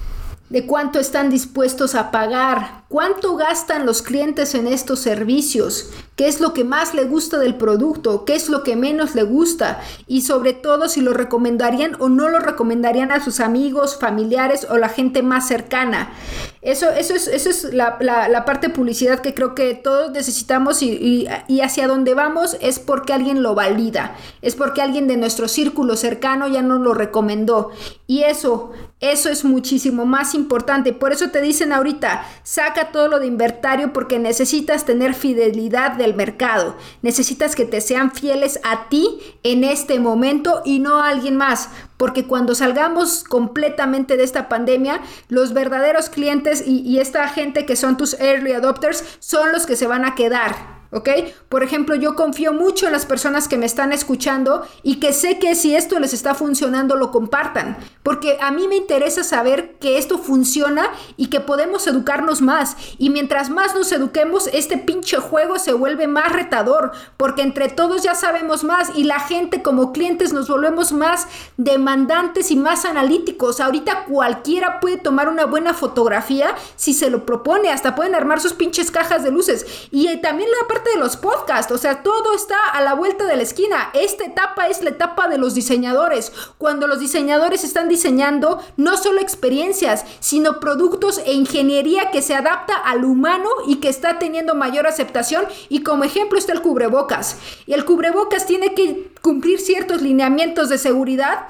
de 0.52 0.66
cuánto 0.66 1.00
están 1.00 1.30
dispuestos 1.30 1.94
a 1.94 2.10
pagar, 2.10 2.84
cuánto 2.88 3.36
gastan 3.36 3.86
los 3.86 4.02
clientes 4.02 4.54
en 4.54 4.66
estos 4.66 5.00
servicios, 5.00 5.88
qué 6.14 6.28
es 6.28 6.40
lo 6.42 6.52
que 6.52 6.62
más 6.62 6.92
le 6.92 7.04
gusta 7.04 7.38
del 7.38 7.54
producto, 7.54 8.26
qué 8.26 8.34
es 8.34 8.50
lo 8.50 8.62
que 8.62 8.76
menos 8.76 9.14
le 9.14 9.22
gusta 9.22 9.80
y 10.06 10.20
sobre 10.20 10.52
todo 10.52 10.90
si 10.90 11.00
lo 11.00 11.14
recomendarían 11.14 11.96
o 12.00 12.10
no 12.10 12.28
lo 12.28 12.38
recomendarían 12.38 13.12
a 13.12 13.24
sus 13.24 13.40
amigos, 13.40 13.96
familiares 13.98 14.66
o 14.68 14.76
la 14.76 14.90
gente 14.90 15.22
más 15.22 15.48
cercana. 15.48 16.12
Eso, 16.60 16.90
eso 16.90 17.14
es, 17.14 17.28
eso 17.28 17.48
es 17.48 17.72
la, 17.72 17.96
la, 18.00 18.44
parte 18.44 18.68
de 18.68 18.74
publicidad 18.74 19.20
que 19.20 19.32
creo 19.32 19.54
que 19.54 19.74
todos 19.74 20.12
necesitamos 20.12 20.82
y, 20.82 21.26
y 21.48 21.60
hacia 21.62 21.88
donde 21.88 22.12
vamos 22.12 22.58
es 22.60 22.78
porque 22.78 23.14
alguien 23.14 23.42
lo 23.42 23.54
valida, 23.54 24.14
es 24.42 24.54
porque 24.54 24.82
alguien 24.82 25.08
de 25.08 25.16
nuestro 25.16 25.48
círculo 25.48 25.96
cercano 25.96 26.46
ya 26.46 26.60
nos 26.60 26.80
lo 26.80 26.92
recomendó 26.92 27.70
y 28.06 28.24
eso 28.24 28.72
Eso 29.02 29.30
es 29.30 29.44
muchísimo 29.44 30.06
más 30.06 30.32
importante. 30.32 30.92
Por 30.92 31.10
eso 31.10 31.30
te 31.30 31.42
dicen 31.42 31.72
ahorita, 31.72 32.24
saca 32.44 32.92
todo 32.92 33.08
lo 33.08 33.18
de 33.18 33.26
inventario 33.26 33.92
porque 33.92 34.20
necesitas 34.20 34.84
tener 34.84 35.14
fidelidad 35.14 35.96
del 35.96 36.14
mercado. 36.14 36.76
Necesitas 37.02 37.56
que 37.56 37.64
te 37.64 37.80
sean 37.80 38.12
fieles 38.12 38.60
a 38.62 38.88
ti 38.88 39.18
en 39.42 39.64
este 39.64 39.98
momento 39.98 40.62
y 40.64 40.78
no 40.78 41.00
a 41.00 41.08
alguien 41.08 41.36
más. 41.36 41.68
Porque 41.96 42.28
cuando 42.28 42.54
salgamos 42.54 43.24
completamente 43.24 44.16
de 44.16 44.22
esta 44.22 44.48
pandemia, 44.48 45.00
los 45.28 45.52
verdaderos 45.52 46.08
clientes 46.08 46.62
y, 46.64 46.82
y 46.82 47.00
esta 47.00 47.26
gente 47.26 47.66
que 47.66 47.74
son 47.74 47.96
tus 47.96 48.14
early 48.20 48.52
adopters 48.52 49.02
son 49.18 49.50
los 49.50 49.66
que 49.66 49.74
se 49.74 49.88
van 49.88 50.04
a 50.04 50.14
quedar. 50.14 50.81
¿Ok? 50.92 51.08
Por 51.48 51.62
ejemplo, 51.62 51.94
yo 51.94 52.14
confío 52.14 52.52
mucho 52.52 52.86
en 52.86 52.92
las 52.92 53.06
personas 53.06 53.48
que 53.48 53.56
me 53.56 53.66
están 53.66 53.92
escuchando 53.92 54.66
y 54.82 55.00
que 55.00 55.12
sé 55.12 55.38
que 55.38 55.54
si 55.54 55.74
esto 55.74 55.98
les 55.98 56.12
está 56.12 56.34
funcionando, 56.34 56.96
lo 56.96 57.10
compartan, 57.10 57.78
porque 58.02 58.38
a 58.40 58.50
mí 58.50 58.68
me 58.68 58.76
interesa 58.76 59.24
saber 59.24 59.76
que 59.80 59.98
esto 59.98 60.18
funciona 60.18 60.90
y 61.16 61.26
que 61.26 61.40
podemos 61.40 61.86
educarnos 61.86 62.42
más. 62.42 62.76
Y 62.98 63.10
mientras 63.10 63.50
más 63.50 63.74
nos 63.74 63.90
eduquemos, 63.92 64.48
este 64.52 64.76
pinche 64.76 65.16
juego 65.16 65.58
se 65.58 65.72
vuelve 65.72 66.06
más 66.06 66.30
retador, 66.30 66.92
porque 67.16 67.42
entre 67.42 67.68
todos 67.68 68.02
ya 68.02 68.14
sabemos 68.14 68.64
más 68.64 68.90
y 68.94 69.04
la 69.04 69.20
gente 69.20 69.62
como 69.62 69.92
clientes 69.92 70.32
nos 70.32 70.48
volvemos 70.48 70.92
más 70.92 71.26
demandantes 71.56 72.50
y 72.50 72.56
más 72.56 72.84
analíticos. 72.84 73.60
Ahorita 73.60 74.04
cualquiera 74.04 74.80
puede 74.80 74.98
tomar 74.98 75.28
una 75.28 75.46
buena 75.46 75.72
fotografía 75.74 76.54
si 76.76 76.92
se 76.92 77.10
lo 77.10 77.24
propone, 77.24 77.70
hasta 77.70 77.94
pueden 77.94 78.14
armar 78.14 78.40
sus 78.40 78.52
pinches 78.52 78.90
cajas 78.90 79.22
de 79.22 79.30
luces. 79.30 79.66
Y 79.90 80.08
eh, 80.08 80.18
también 80.18 80.50
la 80.60 80.68
parte 80.68 80.81
de 80.90 80.98
los 80.98 81.16
podcasts, 81.16 81.72
o 81.72 81.78
sea, 81.78 82.02
todo 82.02 82.34
está 82.34 82.56
a 82.72 82.80
la 82.80 82.94
vuelta 82.94 83.24
de 83.24 83.36
la 83.36 83.42
esquina. 83.42 83.90
Esta 83.94 84.24
etapa 84.24 84.68
es 84.68 84.82
la 84.82 84.90
etapa 84.90 85.28
de 85.28 85.38
los 85.38 85.54
diseñadores, 85.54 86.32
cuando 86.58 86.86
los 86.86 87.00
diseñadores 87.00 87.64
están 87.64 87.88
diseñando 87.88 88.60
no 88.76 88.96
solo 88.96 89.20
experiencias, 89.20 90.04
sino 90.20 90.60
productos 90.60 91.18
e 91.24 91.32
ingeniería 91.32 92.10
que 92.10 92.22
se 92.22 92.34
adapta 92.34 92.74
al 92.74 93.04
humano 93.04 93.48
y 93.66 93.76
que 93.76 93.88
está 93.88 94.18
teniendo 94.18 94.54
mayor 94.54 94.86
aceptación. 94.86 95.46
Y 95.68 95.82
como 95.82 96.04
ejemplo 96.04 96.38
está 96.38 96.52
el 96.52 96.62
cubrebocas. 96.62 97.36
Y 97.66 97.72
el 97.72 97.84
cubrebocas 97.84 98.46
tiene 98.46 98.74
que 98.74 99.12
cumplir 99.20 99.60
ciertos 99.60 100.02
lineamientos 100.02 100.68
de 100.68 100.78
seguridad 100.78 101.46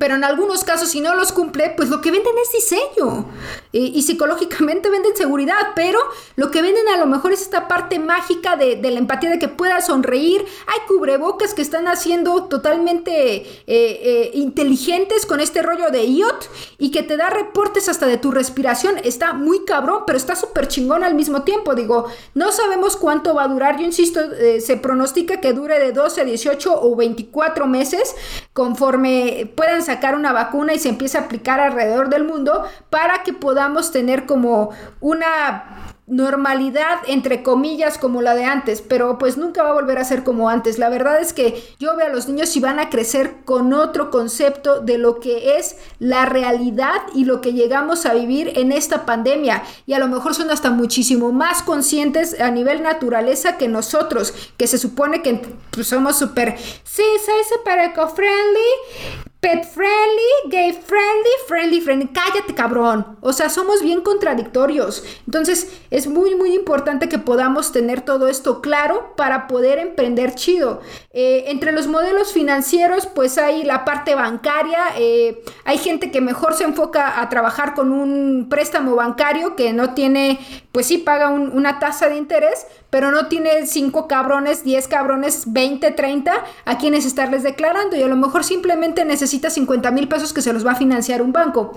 pero 0.00 0.16
en 0.16 0.24
algunos 0.24 0.64
casos, 0.64 0.88
si 0.88 1.00
no 1.00 1.14
los 1.14 1.30
cumple, 1.30 1.72
pues 1.76 1.90
lo 1.90 2.00
que 2.00 2.10
venden 2.10 2.34
es 2.42 2.52
diseño. 2.52 3.26
y 3.70 4.02
psicológicamente 4.02 4.90
venden 4.90 5.14
seguridad, 5.16 5.54
pero 5.76 6.00
lo 6.34 6.50
que 6.50 6.60
venden 6.60 6.88
a 6.88 6.96
lo 6.96 7.06
mejor 7.06 7.32
es 7.32 7.42
esta 7.42 7.68
parte 7.68 8.00
mágica 8.00 8.56
de, 8.56 8.80
la 8.82 8.98
empatía, 8.98 9.30
de 9.30 9.38
que 9.38 9.48
pueda 9.48 9.80
sonreír. 9.80 10.44
Hay 10.66 10.86
cubrebocas 10.88 11.54
que 11.54 11.62
están 11.62 11.86
haciendo 11.86 12.44
totalmente 12.44 13.36
eh, 13.36 13.46
eh, 13.66 14.30
inteligentes 14.34 15.24
con 15.24 15.38
este 15.38 15.62
rollo 15.62 15.90
de 15.90 16.04
IOT 16.04 16.46
y 16.78 16.90
que 16.90 17.04
te 17.04 17.16
da 17.16 17.30
reportes 17.30 17.88
hasta 17.88 18.06
de 18.06 18.16
tu 18.16 18.32
respiración. 18.32 18.96
Está 19.04 19.34
muy 19.34 19.64
cabrón, 19.64 20.02
pero 20.04 20.18
está 20.18 20.34
súper 20.34 20.66
chingón 20.66 21.04
al 21.04 21.14
mismo 21.14 21.42
tiempo. 21.42 21.76
Digo, 21.76 22.06
no 22.34 22.50
sabemos 22.50 22.96
cuánto 22.96 23.34
va 23.34 23.44
a 23.44 23.48
durar. 23.48 23.78
Yo 23.78 23.84
insisto, 23.84 24.20
eh, 24.20 24.60
se 24.60 24.78
pronostica 24.78 25.40
que 25.40 25.52
dure 25.52 25.78
de 25.78 25.92
12 25.92 26.22
a 26.22 26.24
18 26.24 26.82
o 26.82 26.96
24 26.96 27.66
meses 27.68 28.16
conforme 28.52 29.52
puedan 29.54 29.75
sacar 29.82 30.14
una 30.14 30.32
vacuna 30.32 30.74
y 30.74 30.78
se 30.78 30.88
empieza 30.88 31.18
a 31.18 31.22
aplicar 31.22 31.60
alrededor 31.60 32.08
del 32.08 32.24
mundo 32.24 32.64
para 32.90 33.22
que 33.22 33.32
podamos 33.32 33.92
tener 33.92 34.26
como 34.26 34.70
una 35.00 35.86
normalidad 36.06 36.98
entre 37.08 37.42
comillas 37.42 37.98
como 37.98 38.22
la 38.22 38.36
de 38.36 38.44
antes, 38.44 38.80
pero 38.80 39.18
pues 39.18 39.36
nunca 39.36 39.64
va 39.64 39.70
a 39.70 39.74
volver 39.74 39.98
a 39.98 40.04
ser 40.04 40.22
como 40.22 40.48
antes. 40.48 40.78
La 40.78 40.88
verdad 40.88 41.20
es 41.20 41.32
que 41.32 41.62
yo 41.80 41.96
veo 41.96 42.06
a 42.06 42.10
los 42.10 42.28
niños 42.28 42.56
y 42.56 42.60
van 42.60 42.78
a 42.78 42.90
crecer 42.90 43.38
con 43.44 43.72
otro 43.72 44.10
concepto 44.10 44.80
de 44.80 44.98
lo 44.98 45.18
que 45.18 45.56
es 45.58 45.76
la 45.98 46.24
realidad 46.24 47.02
y 47.12 47.24
lo 47.24 47.40
que 47.40 47.54
llegamos 47.54 48.06
a 48.06 48.14
vivir 48.14 48.52
en 48.54 48.70
esta 48.70 49.04
pandemia 49.04 49.64
y 49.84 49.94
a 49.94 49.98
lo 49.98 50.06
mejor 50.06 50.34
son 50.34 50.50
hasta 50.50 50.70
muchísimo 50.70 51.32
más 51.32 51.62
conscientes 51.62 52.40
a 52.40 52.50
nivel 52.52 52.82
naturaleza 52.82 53.56
que 53.56 53.66
nosotros, 53.66 54.32
que 54.56 54.68
se 54.68 54.78
supone 54.78 55.22
que 55.22 55.42
pues, 55.72 55.88
somos 55.88 56.16
súper, 56.16 56.56
sí, 56.56 57.02
soy 57.24 57.58
súper 57.58 57.80
eco-friendly, 57.80 59.26
pet 59.40 59.64
friendly, 59.64 60.50
gay 60.50 60.72
friendly, 60.72 61.30
friendly 61.46 61.80
friendly. 61.80 62.08
Cállate, 62.08 62.54
cabrón. 62.54 63.16
O 63.20 63.32
sea, 63.32 63.48
somos 63.48 63.82
bien 63.82 64.00
contradictorios. 64.00 65.04
Entonces, 65.26 65.80
es 65.90 66.06
muy, 66.06 66.34
muy 66.34 66.54
importante 66.54 67.08
que 67.08 67.18
podamos 67.18 67.70
tener 67.70 68.00
todo 68.00 68.28
esto 68.28 68.60
claro 68.60 69.14
para 69.16 69.46
poder 69.46 69.78
emprender 69.78 70.34
chido. 70.34 70.80
Eh, 71.12 71.44
entre 71.48 71.72
los 71.72 71.86
modelos 71.86 72.32
financieros, 72.32 73.06
pues 73.06 73.38
hay 73.38 73.62
la 73.62 73.84
parte 73.84 74.14
bancaria. 74.14 74.78
Eh, 74.98 75.42
hay 75.64 75.78
gente 75.78 76.10
que 76.10 76.20
mejor 76.20 76.54
se 76.54 76.64
enfoca 76.64 77.20
a 77.20 77.28
trabajar 77.28 77.74
con 77.74 77.92
un 77.92 78.48
préstamo 78.48 78.96
bancario 78.96 79.54
que 79.54 79.72
no 79.72 79.94
tiene, 79.94 80.40
pues 80.72 80.86
sí 80.86 80.98
paga 80.98 81.30
una 81.30 81.78
tasa 81.78 82.08
de 82.08 82.16
interés, 82.16 82.66
pero 82.90 83.10
no 83.10 83.26
tiene 83.26 83.66
5 83.66 84.08
cabrones, 84.08 84.64
10 84.64 84.88
cabrones, 84.88 85.52
20, 85.52 85.90
30 85.90 86.44
a 86.64 86.78
quienes 86.78 87.04
estarles 87.04 87.42
declarando 87.42 87.96
y 87.96 88.02
a 88.02 88.08
lo 88.08 88.16
mejor 88.16 88.44
simplemente 88.44 89.04
necesita 89.04 89.35
50 89.50 89.90
mil 89.90 90.08
pesos 90.08 90.32
que 90.32 90.42
se 90.42 90.52
los 90.52 90.66
va 90.66 90.72
a 90.72 90.76
financiar 90.76 91.22
un 91.22 91.32
banco. 91.32 91.76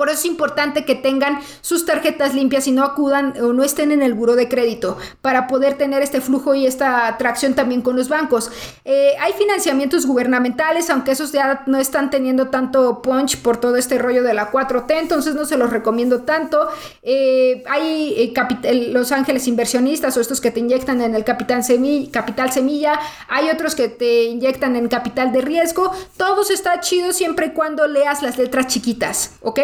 Por 0.00 0.08
eso 0.08 0.20
es 0.20 0.24
importante 0.24 0.86
que 0.86 0.94
tengan 0.94 1.40
sus 1.60 1.84
tarjetas 1.84 2.32
limpias 2.32 2.66
y 2.66 2.72
no 2.72 2.84
acudan 2.84 3.34
o 3.38 3.52
no 3.52 3.62
estén 3.62 3.92
en 3.92 4.00
el 4.00 4.14
buro 4.14 4.34
de 4.34 4.48
crédito 4.48 4.96
para 5.20 5.46
poder 5.46 5.74
tener 5.74 6.00
este 6.00 6.22
flujo 6.22 6.54
y 6.54 6.64
esta 6.64 7.06
atracción 7.06 7.52
también 7.52 7.82
con 7.82 7.96
los 7.96 8.08
bancos. 8.08 8.50
Eh, 8.86 9.12
hay 9.20 9.34
financiamientos 9.34 10.06
gubernamentales, 10.06 10.88
aunque 10.88 11.10
esos 11.10 11.32
ya 11.32 11.64
no 11.66 11.76
están 11.76 12.08
teniendo 12.08 12.48
tanto 12.48 13.02
punch 13.02 13.42
por 13.42 13.58
todo 13.58 13.76
este 13.76 13.98
rollo 13.98 14.22
de 14.22 14.32
la 14.32 14.50
4T, 14.50 14.90
entonces 14.98 15.34
no 15.34 15.44
se 15.44 15.58
los 15.58 15.68
recomiendo 15.68 16.22
tanto. 16.22 16.70
Eh, 17.02 17.62
hay 17.68 18.32
eh, 18.34 18.88
Los 18.94 19.12
Ángeles 19.12 19.46
Inversionistas 19.48 20.16
o 20.16 20.22
estos 20.22 20.40
que 20.40 20.50
te 20.50 20.60
inyectan 20.60 21.02
en 21.02 21.14
el 21.14 21.24
capital 21.24 21.62
semilla, 21.62 22.10
capital 22.10 22.50
semilla, 22.50 22.98
hay 23.28 23.50
otros 23.50 23.74
que 23.74 23.90
te 23.90 24.24
inyectan 24.24 24.76
en 24.76 24.88
capital 24.88 25.30
de 25.30 25.42
riesgo. 25.42 25.92
Todos 26.16 26.50
está 26.50 26.80
chido 26.80 27.12
siempre 27.12 27.48
y 27.48 27.50
cuando 27.50 27.86
leas 27.86 28.22
las 28.22 28.38
letras 28.38 28.66
chiquitas, 28.68 29.32
¿ok? 29.42 29.60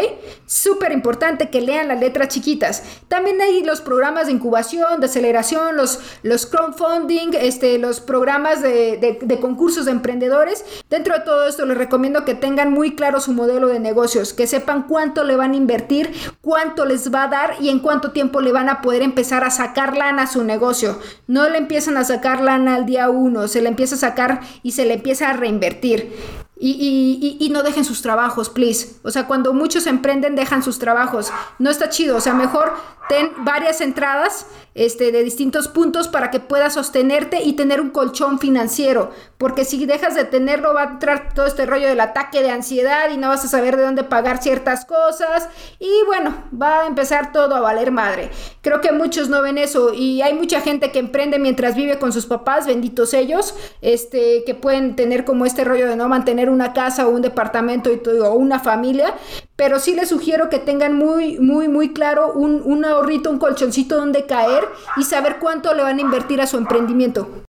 Súper 0.47 0.93
importante 0.93 1.51
que 1.51 1.61
lean 1.61 1.89
las 1.89 2.01
letras 2.01 2.29
chiquitas. 2.29 2.83
También 3.09 3.41
hay 3.41 3.62
los 3.62 3.81
programas 3.81 4.27
de 4.27 4.33
incubación, 4.33 5.01
de 5.01 5.07
aceleración, 5.07 5.77
los, 5.77 6.01
los 6.23 6.47
crowdfunding, 6.47 7.31
este, 7.35 7.79
los 7.79 8.01
programas 8.01 8.62
de, 8.62 9.19
de 9.21 9.41
concursos 9.41 9.85
de 9.85 9.93
emprendedores. 9.93 10.65
Dentro 10.89 11.15
de 11.15 11.21
todo 11.21 11.47
esto 11.49 11.67
les 11.67 11.79
recomiendo 11.79 12.25
que 12.25 12.35
tengan 12.35 12.73
muy 12.73 12.95
claro 12.95 13.21
su 13.21 13.33
modelo 13.33 13.69
de 13.69 13.81
negocios, 13.81 14.33
que 14.33 14.47
sepan 14.47 14.85
cuánto 14.89 15.25
le 15.25 15.37
van 15.37 15.53
a 15.53 15.57
invertir, 15.57 16.12
cuánto 16.41 16.85
les 16.85 17.12
va 17.12 17.25
a 17.25 17.29
dar 17.29 17.55
y 17.61 17.69
en 17.69 17.81
cuánto 17.81 18.12
tiempo 18.12 18.41
le 18.41 18.53
van 18.53 18.69
a 18.69 18.81
poder 18.81 19.03
empezar 19.03 19.45
a 19.45 19.51
sacar 19.51 19.97
lana 19.97 20.23
a 20.23 20.27
su 20.27 20.45
negocio. 20.45 20.99
No 21.27 21.49
le 21.49 21.59
empiezan 21.59 21.97
a 21.97 22.05
sacar 22.05 22.41
lana 22.41 22.75
al 22.75 22.87
día 22.87 23.11
uno, 23.11 23.49
se 23.49 23.62
le 23.62 23.69
empieza 23.69 23.95
a 23.95 23.99
sacar 23.99 24.41
y 24.62 24.73
se 24.73 24.87
le 24.87 24.95
empieza 24.95 25.31
a 25.31 25.33
reinvertir. 25.35 26.12
Y, 26.59 27.37
y, 27.38 27.49
no 27.51 27.62
dejen 27.62 27.85
sus 27.85 28.01
trabajos, 28.01 28.49
please. 28.49 28.97
O 29.03 29.11
sea, 29.11 29.27
cuando 29.27 29.53
muchos 29.53 29.87
emprenden, 29.87 30.37
dejan 30.37 30.62
sus 30.62 30.79
trabajos. 30.79 31.31
No 31.59 31.69
está 31.69 31.90
chido. 31.90 32.16
O 32.16 32.21
sea, 32.21 32.33
mejor 32.33 32.73
ten 33.11 33.31
varias 33.45 33.83
entradas 33.83 34.47
este, 34.77 35.11
de 35.11 35.25
distintos 35.25 35.69
puntos 35.69 36.07
para 36.07 36.31
que 36.31 36.39
puedas 36.39 36.75
sostenerte 36.75 37.43
y 37.43 37.55
tener 37.55 37.81
un 37.81 37.91
colchón 37.91 38.39
financiero. 38.39 39.11
Porque 39.39 39.65
si 39.65 39.85
dejas 39.87 40.15
de 40.15 40.25
tenerlo 40.25 40.75
va 40.75 40.83
a 40.83 40.93
entrar 40.93 41.35
todo 41.35 41.47
este 41.47 41.67
rollo 41.67 41.89
del 41.89 42.01
ataque 42.01 42.43
de 42.43 42.51
ansiedad 42.51 43.11
y 43.11 43.17
no 43.17 43.29
vas 43.29 43.45
a 43.45 43.49
saber 43.49 43.77
de 43.77 43.83
dónde 43.83 44.05
pagar 44.05 44.43
ciertas 44.43 44.85
cosas. 44.85 45.49
Y 45.79 45.91
bueno, 46.07 46.45
va 46.61 46.83
a 46.83 46.87
empezar 46.87 47.33
todo 47.33 47.57
a 47.57 47.61
valer 47.61 47.91
madre. 47.91 48.31
Creo 48.61 48.81
que 48.81 48.93
muchos 48.93 49.29
no 49.29 49.43
ven 49.43 49.59
eso 49.59 49.95
y 49.95 50.21
hay 50.23 50.35
mucha 50.35 50.61
gente 50.61 50.93
que 50.93 50.99
emprende 50.99 51.39
mientras 51.39 51.75
vive 51.75 51.99
con 51.99 52.12
sus 52.12 52.27
papás, 52.27 52.67
benditos 52.67 53.15
ellos, 53.15 53.55
este, 53.81 54.45
que 54.45 54.55
pueden 54.55 54.95
tener 54.95 55.25
como 55.25 55.47
este 55.47 55.65
rollo 55.65 55.89
de 55.89 55.97
no 55.97 56.09
mantener 56.09 56.51
una 56.51 56.73
casa 56.73 57.07
o 57.07 57.11
un 57.11 57.23
departamento 57.23 57.91
y 57.93 57.97
todo, 57.97 58.31
o 58.31 58.35
una 58.35 58.61
familia. 58.61 59.15
Pero 59.57 59.79
sí 59.81 59.95
les 59.95 60.11
sugiero 60.11 60.51
que 60.51 60.59
tengan 60.59 60.95
muy, 60.95 61.38
muy, 61.38 61.66
muy 61.69 61.92
claro 61.92 62.33
un, 62.33 62.62
un 62.62 62.85
ahorrito, 62.85 63.31
un 63.31 63.38
colchoncito 63.38 63.97
donde 63.97 64.27
caer 64.27 64.64
y 64.97 65.05
saber 65.05 65.38
cuánto 65.38 65.73
le 65.75 65.83
van 65.83 65.99
a 65.99 66.03
invertir 66.03 66.40
a 66.42 66.47
su 66.47 66.59
emprendimiento. 66.59 67.46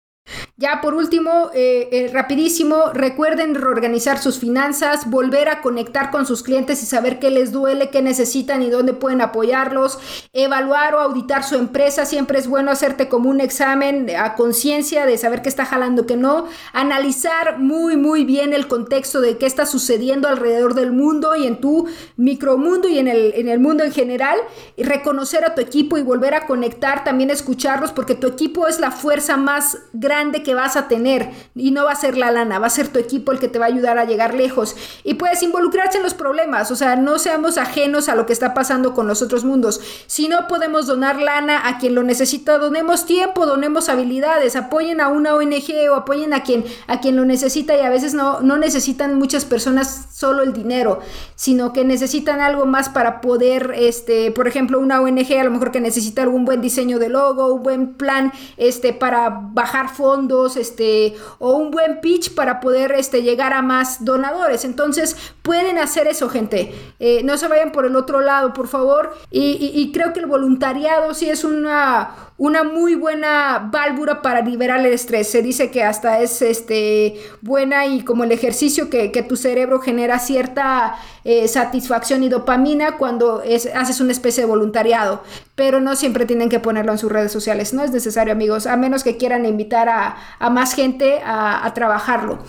Ya 0.62 0.80
por 0.80 0.94
último, 0.94 1.50
eh, 1.54 1.88
eh, 1.90 2.10
rapidísimo, 2.12 2.92
recuerden 2.94 3.56
reorganizar 3.56 4.20
sus 4.20 4.38
finanzas, 4.38 5.10
volver 5.10 5.48
a 5.48 5.60
conectar 5.60 6.12
con 6.12 6.24
sus 6.24 6.44
clientes 6.44 6.84
y 6.84 6.86
saber 6.86 7.18
qué 7.18 7.32
les 7.32 7.50
duele, 7.50 7.90
qué 7.90 8.00
necesitan 8.00 8.62
y 8.62 8.70
dónde 8.70 8.92
pueden 8.92 9.22
apoyarlos, 9.22 9.98
evaluar 10.32 10.94
o 10.94 11.00
auditar 11.00 11.42
su 11.42 11.56
empresa, 11.56 12.06
siempre 12.06 12.38
es 12.38 12.46
bueno 12.46 12.70
hacerte 12.70 13.08
como 13.08 13.28
un 13.28 13.40
examen 13.40 14.08
a 14.16 14.36
conciencia 14.36 15.04
de 15.04 15.18
saber 15.18 15.42
qué 15.42 15.48
está 15.48 15.64
jalando, 15.66 16.06
qué 16.06 16.16
no, 16.16 16.46
analizar 16.72 17.58
muy 17.58 17.96
muy 17.96 18.24
bien 18.24 18.52
el 18.52 18.68
contexto 18.68 19.20
de 19.20 19.38
qué 19.38 19.46
está 19.46 19.66
sucediendo 19.66 20.28
alrededor 20.28 20.74
del 20.74 20.92
mundo 20.92 21.34
y 21.34 21.48
en 21.48 21.60
tu 21.60 21.88
micromundo 22.16 22.86
y 22.86 23.00
en 23.00 23.08
el, 23.08 23.32
en 23.34 23.48
el 23.48 23.58
mundo 23.58 23.82
en 23.82 23.90
general, 23.90 24.38
y 24.76 24.84
reconocer 24.84 25.44
a 25.44 25.56
tu 25.56 25.60
equipo 25.60 25.98
y 25.98 26.02
volver 26.02 26.34
a 26.34 26.46
conectar, 26.46 27.02
también 27.02 27.30
escucharlos 27.30 27.90
porque 27.90 28.14
tu 28.14 28.28
equipo 28.28 28.68
es 28.68 28.78
la 28.78 28.92
fuerza 28.92 29.36
más 29.36 29.76
grande 29.92 30.44
que 30.44 30.51
vas 30.54 30.76
a 30.76 30.88
tener 30.88 31.30
y 31.54 31.70
no 31.70 31.84
va 31.84 31.92
a 31.92 31.96
ser 31.96 32.16
la 32.16 32.30
lana, 32.30 32.58
va 32.58 32.66
a 32.66 32.70
ser 32.70 32.88
tu 32.88 32.98
equipo 32.98 33.32
el 33.32 33.38
que 33.38 33.48
te 33.48 33.58
va 33.58 33.66
a 33.66 33.68
ayudar 33.68 33.98
a 33.98 34.04
llegar 34.04 34.34
lejos. 34.34 34.76
Y 35.04 35.14
puedes 35.14 35.42
involucrarse 35.42 35.98
en 35.98 36.04
los 36.04 36.14
problemas, 36.14 36.70
o 36.70 36.76
sea, 36.76 36.96
no 36.96 37.18
seamos 37.18 37.58
ajenos 37.58 38.08
a 38.08 38.14
lo 38.14 38.26
que 38.26 38.32
está 38.32 38.54
pasando 38.54 38.94
con 38.94 39.06
los 39.06 39.22
otros 39.22 39.44
mundos. 39.44 39.80
Si 40.06 40.28
no 40.28 40.48
podemos 40.48 40.86
donar 40.86 41.20
lana 41.20 41.68
a 41.68 41.78
quien 41.78 41.94
lo 41.94 42.02
necesita, 42.02 42.58
donemos 42.58 43.06
tiempo, 43.06 43.46
donemos 43.46 43.88
habilidades, 43.88 44.56
apoyen 44.56 45.00
a 45.00 45.08
una 45.08 45.34
ONG 45.34 45.90
o 45.90 45.94
apoyen 45.94 46.34
a 46.34 46.42
quien, 46.42 46.64
a 46.86 47.00
quien 47.00 47.16
lo 47.16 47.24
necesita 47.24 47.76
y 47.76 47.80
a 47.80 47.90
veces 47.90 48.14
no, 48.14 48.40
no 48.40 48.58
necesitan 48.58 49.18
muchas 49.18 49.44
personas 49.44 50.08
solo 50.12 50.42
el 50.42 50.52
dinero, 50.52 51.00
sino 51.34 51.72
que 51.72 51.84
necesitan 51.84 52.40
algo 52.40 52.66
más 52.66 52.88
para 52.88 53.20
poder, 53.20 53.74
este, 53.76 54.30
por 54.30 54.46
ejemplo, 54.48 54.78
una 54.78 55.00
ONG 55.00 55.32
a 55.38 55.44
lo 55.44 55.50
mejor 55.50 55.72
que 55.72 55.80
necesita 55.80 56.22
algún 56.22 56.44
buen 56.44 56.60
diseño 56.60 56.98
de 56.98 57.08
logo, 57.08 57.54
un 57.54 57.62
buen 57.62 57.94
plan 57.94 58.32
este, 58.56 58.92
para 58.92 59.30
bajar 59.30 59.88
fondos, 59.88 60.41
este, 60.56 61.14
o 61.38 61.52
un 61.52 61.70
buen 61.70 62.00
pitch 62.00 62.34
para 62.34 62.60
poder 62.60 62.92
este, 62.92 63.22
llegar 63.22 63.52
a 63.52 63.62
más 63.62 64.04
donadores. 64.04 64.64
Entonces, 64.64 65.16
pueden 65.42 65.78
hacer 65.78 66.06
eso, 66.06 66.28
gente. 66.28 66.74
Eh, 66.98 67.22
no 67.24 67.38
se 67.38 67.48
vayan 67.48 67.72
por 67.72 67.86
el 67.86 67.96
otro 67.96 68.20
lado, 68.20 68.52
por 68.52 68.68
favor. 68.68 69.14
y 69.30 69.90
creo 69.92 70.12
que 70.12 70.20
el 70.20 70.26
voluntariado 70.26 71.14
sí 71.14 71.28
es 71.28 71.44
una 71.44 72.31
una 72.38 72.64
muy 72.64 72.94
buena 72.94 73.70
válvula 73.72 74.22
para 74.22 74.40
liberar 74.40 74.80
el 74.80 74.92
estrés. 74.92 75.30
Se 75.30 75.42
dice 75.42 75.70
que 75.70 75.84
hasta 75.84 76.20
es 76.20 76.42
este, 76.42 77.14
buena 77.40 77.86
y 77.86 78.02
como 78.02 78.24
el 78.24 78.32
ejercicio 78.32 78.90
que, 78.90 79.10
tu 79.28 79.36
cerebro 79.36 79.80
genera 79.80 80.18
cierta 80.18 80.96
eh, 81.24 81.46
satisfacción 81.46 82.24
y 82.24 82.28
dopamina 82.28 82.96
cuando 82.96 83.42
haces 83.74 84.00
una 84.00 84.12
especie 84.12 84.42
de 84.42 84.48
voluntariado. 84.48 85.22
Pero 85.54 85.80
no 85.80 85.94
siempre 85.94 86.26
tienen 86.26 86.48
que 86.48 86.58
ponerlo 86.58 86.92
en 86.92 86.98
sus 86.98 87.12
redes 87.12 87.30
sociales. 87.30 87.72
No 87.72 87.82
es 87.84 87.92
necesario, 87.92 88.32
amigos, 88.32 88.66
a 88.66 88.76
menos 88.76 89.04
que 89.04 89.16
quieran 89.16 89.46
invitar 89.46 89.88
a, 89.88 90.50
más 90.50 90.74
gente 90.74 91.20
a, 91.24 91.64
a 91.64 91.74
trabajarlo. 91.74 92.40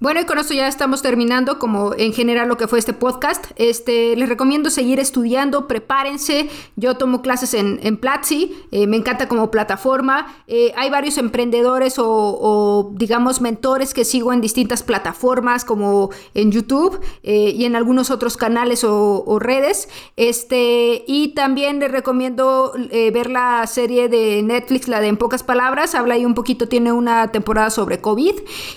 Bueno, 0.00 0.18
y 0.22 0.24
con 0.24 0.38
esto 0.38 0.54
ya 0.54 0.66
estamos 0.66 1.02
terminando 1.02 1.58
como 1.58 1.92
en 1.94 2.14
general 2.14 2.48
lo 2.48 2.56
que 2.56 2.66
fue 2.66 2.78
este 2.78 2.94
podcast. 2.94 3.48
Este, 3.56 4.16
les 4.16 4.30
recomiendo 4.30 4.70
seguir 4.70 4.98
estudiando, 4.98 5.68
prepárense. 5.68 6.48
Yo 6.74 6.96
tomo 6.96 7.20
clases 7.20 7.52
en, 7.52 7.78
en 7.82 7.98
Platzi, 7.98 8.56
eh, 8.70 8.86
me 8.86 8.96
encanta 8.96 9.28
como 9.28 9.50
plataforma. 9.50 10.42
Eh, 10.46 10.72
hay 10.74 10.88
varios 10.88 11.18
emprendedores 11.18 11.96
o, 11.98 12.92
digamos 12.94 13.42
mentores 13.42 13.92
que 13.92 14.06
sigo 14.06 14.32
en 14.32 14.40
distintas 14.40 14.82
plataformas 14.82 15.66
como 15.66 16.08
en 16.32 16.50
YouTube 16.50 16.98
eh, 17.22 17.52
y 17.54 17.66
en 17.66 17.76
algunos 17.76 18.10
otros 18.10 18.38
canales 18.38 18.84
o, 18.84 19.38
redes. 19.38 19.90
Este, 20.16 21.04
y 21.06 21.34
también 21.34 21.78
les 21.78 21.92
recomiendo 21.92 22.72
ver 22.90 23.28
la 23.28 23.66
serie 23.66 24.08
de 24.08 24.42
Netflix, 24.42 24.88
la 24.88 25.00
de 25.00 25.08
En 25.08 25.18
pocas 25.18 25.42
palabras. 25.42 25.94
Habla 25.94 26.14
ahí 26.14 26.24
un 26.24 26.34
poquito, 26.34 26.68
tiene 26.68 26.90
una 26.90 27.30
temporada 27.32 27.68
sobre 27.68 28.00
COVID. 28.00 28.36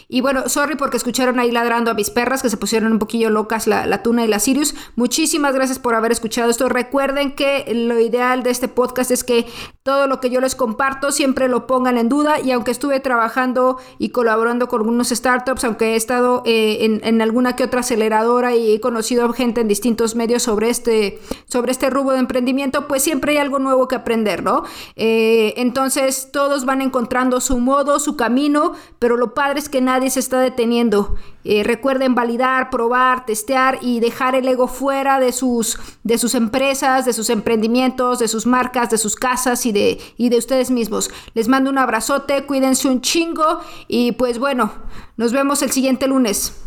Y 0.10 0.20
bueno, 0.20 0.50
sorry 0.50 0.76
porque 0.76 0.98
escuché 0.98 1.13
escucharon 1.14 1.40
ahí 1.40 1.52
ladrando 1.52 1.92
a 1.92 1.94
mis 1.94 2.10
perras 2.10 2.42
que 2.42 2.50
se 2.50 2.58
pusieron 2.58 2.92
un 2.92 2.98
poquillo 2.98 3.30
locas 3.30 3.68
la, 3.68 4.02
tuna 4.02 4.26
y 4.26 4.28
la 4.28 4.40
Sirius. 4.40 4.74
Muchísimas 4.96 5.54
gracias 5.54 5.78
por 5.78 5.94
haber 5.94 6.12
escuchado 6.12 6.50
esto. 6.50 6.70
Recuerden 6.70 7.36
que 7.36 7.72
lo 7.72 8.00
ideal 8.00 8.42
de 8.42 8.50
este 8.50 8.68
podcast 8.68 9.12
es 9.12 9.24
que 9.24 9.46
todo 9.84 10.08
lo 10.08 10.20
que 10.20 10.32
yo 10.32 10.42
les 10.42 10.56
comparto 10.56 11.12
siempre 11.12 11.50
lo 11.50 11.68
pongan 11.68 12.00
en 12.00 12.10
duda 12.10 12.40
y 12.40 12.50
aunque 12.50 12.72
estuve 12.72 13.00
trabajando 13.00 13.78
y 14.00 14.10
colaborando 14.10 14.68
con 14.68 14.82
algunos 14.82 15.10
startups, 15.10 15.64
aunque 15.66 15.94
he 15.94 15.96
estado 15.96 16.42
eh, 16.48 17.00
en, 17.04 17.22
alguna 17.22 17.56
que 17.56 17.64
otra 17.64 17.82
aceleradora 17.82 18.56
y 18.56 18.74
he 18.74 18.80
conocido 18.80 19.32
gente 19.34 19.62
en 19.62 19.68
distintos 19.68 20.16
medios 20.16 20.42
sobre 20.42 20.72
este, 20.72 21.20
sobre 21.46 21.72
este 21.72 21.92
rubro 21.92 22.14
de 22.14 22.22
emprendimiento, 22.22 22.88
pues 22.88 23.04
siempre 23.04 23.34
hay 23.34 23.38
algo 23.38 23.60
nuevo 23.60 23.88
que 23.88 23.94
aprender, 23.94 24.42
¿no? 24.42 24.64
Eh, 24.96 25.54
entonces 25.58 26.30
todos 26.32 26.66
van 26.66 26.82
encontrando 26.82 27.40
su 27.40 27.60
modo, 27.60 28.00
su 28.00 28.16
camino, 28.16 28.74
pero 28.98 29.16
lo 29.16 29.36
padre 29.36 29.60
es 29.60 29.70
que 29.70 29.80
nadie 29.80 30.10
se 30.10 30.20
está 30.20 30.40
deteniendo 30.40 31.03
eh, 31.44 31.64
recuerden 31.64 32.16
validar, 32.16 32.70
probar, 32.70 33.26
testear 33.26 33.80
y 33.82 34.00
dejar 34.00 34.36
el 34.36 34.48
ego 34.48 34.68
fuera 34.68 35.20
de 35.20 35.32
sus, 35.32 35.78
de 36.04 36.18
sus 36.18 36.36
empresas, 36.36 37.06
de 37.06 37.14
sus 37.14 37.30
emprendimientos, 37.30 38.20
de 38.20 38.28
sus 38.28 38.46
marcas, 38.46 38.90
de 38.90 38.98
sus 38.98 39.16
casas 39.16 39.66
y 39.66 39.72
de, 39.72 40.00
y 40.18 40.30
de 40.30 40.38
ustedes 40.38 40.72
mismos. 40.72 41.12
Les 41.34 41.48
mando 41.48 41.70
un 41.70 41.78
abrazote, 41.78 42.46
cuídense 42.46 42.88
un 42.88 43.02
chingo 43.02 43.60
y 43.88 44.14
pues 44.14 44.40
bueno, 44.40 44.72
nos 45.18 45.34
vemos 45.34 45.62
el 45.62 45.72
siguiente 45.72 46.08
lunes. 46.08 46.63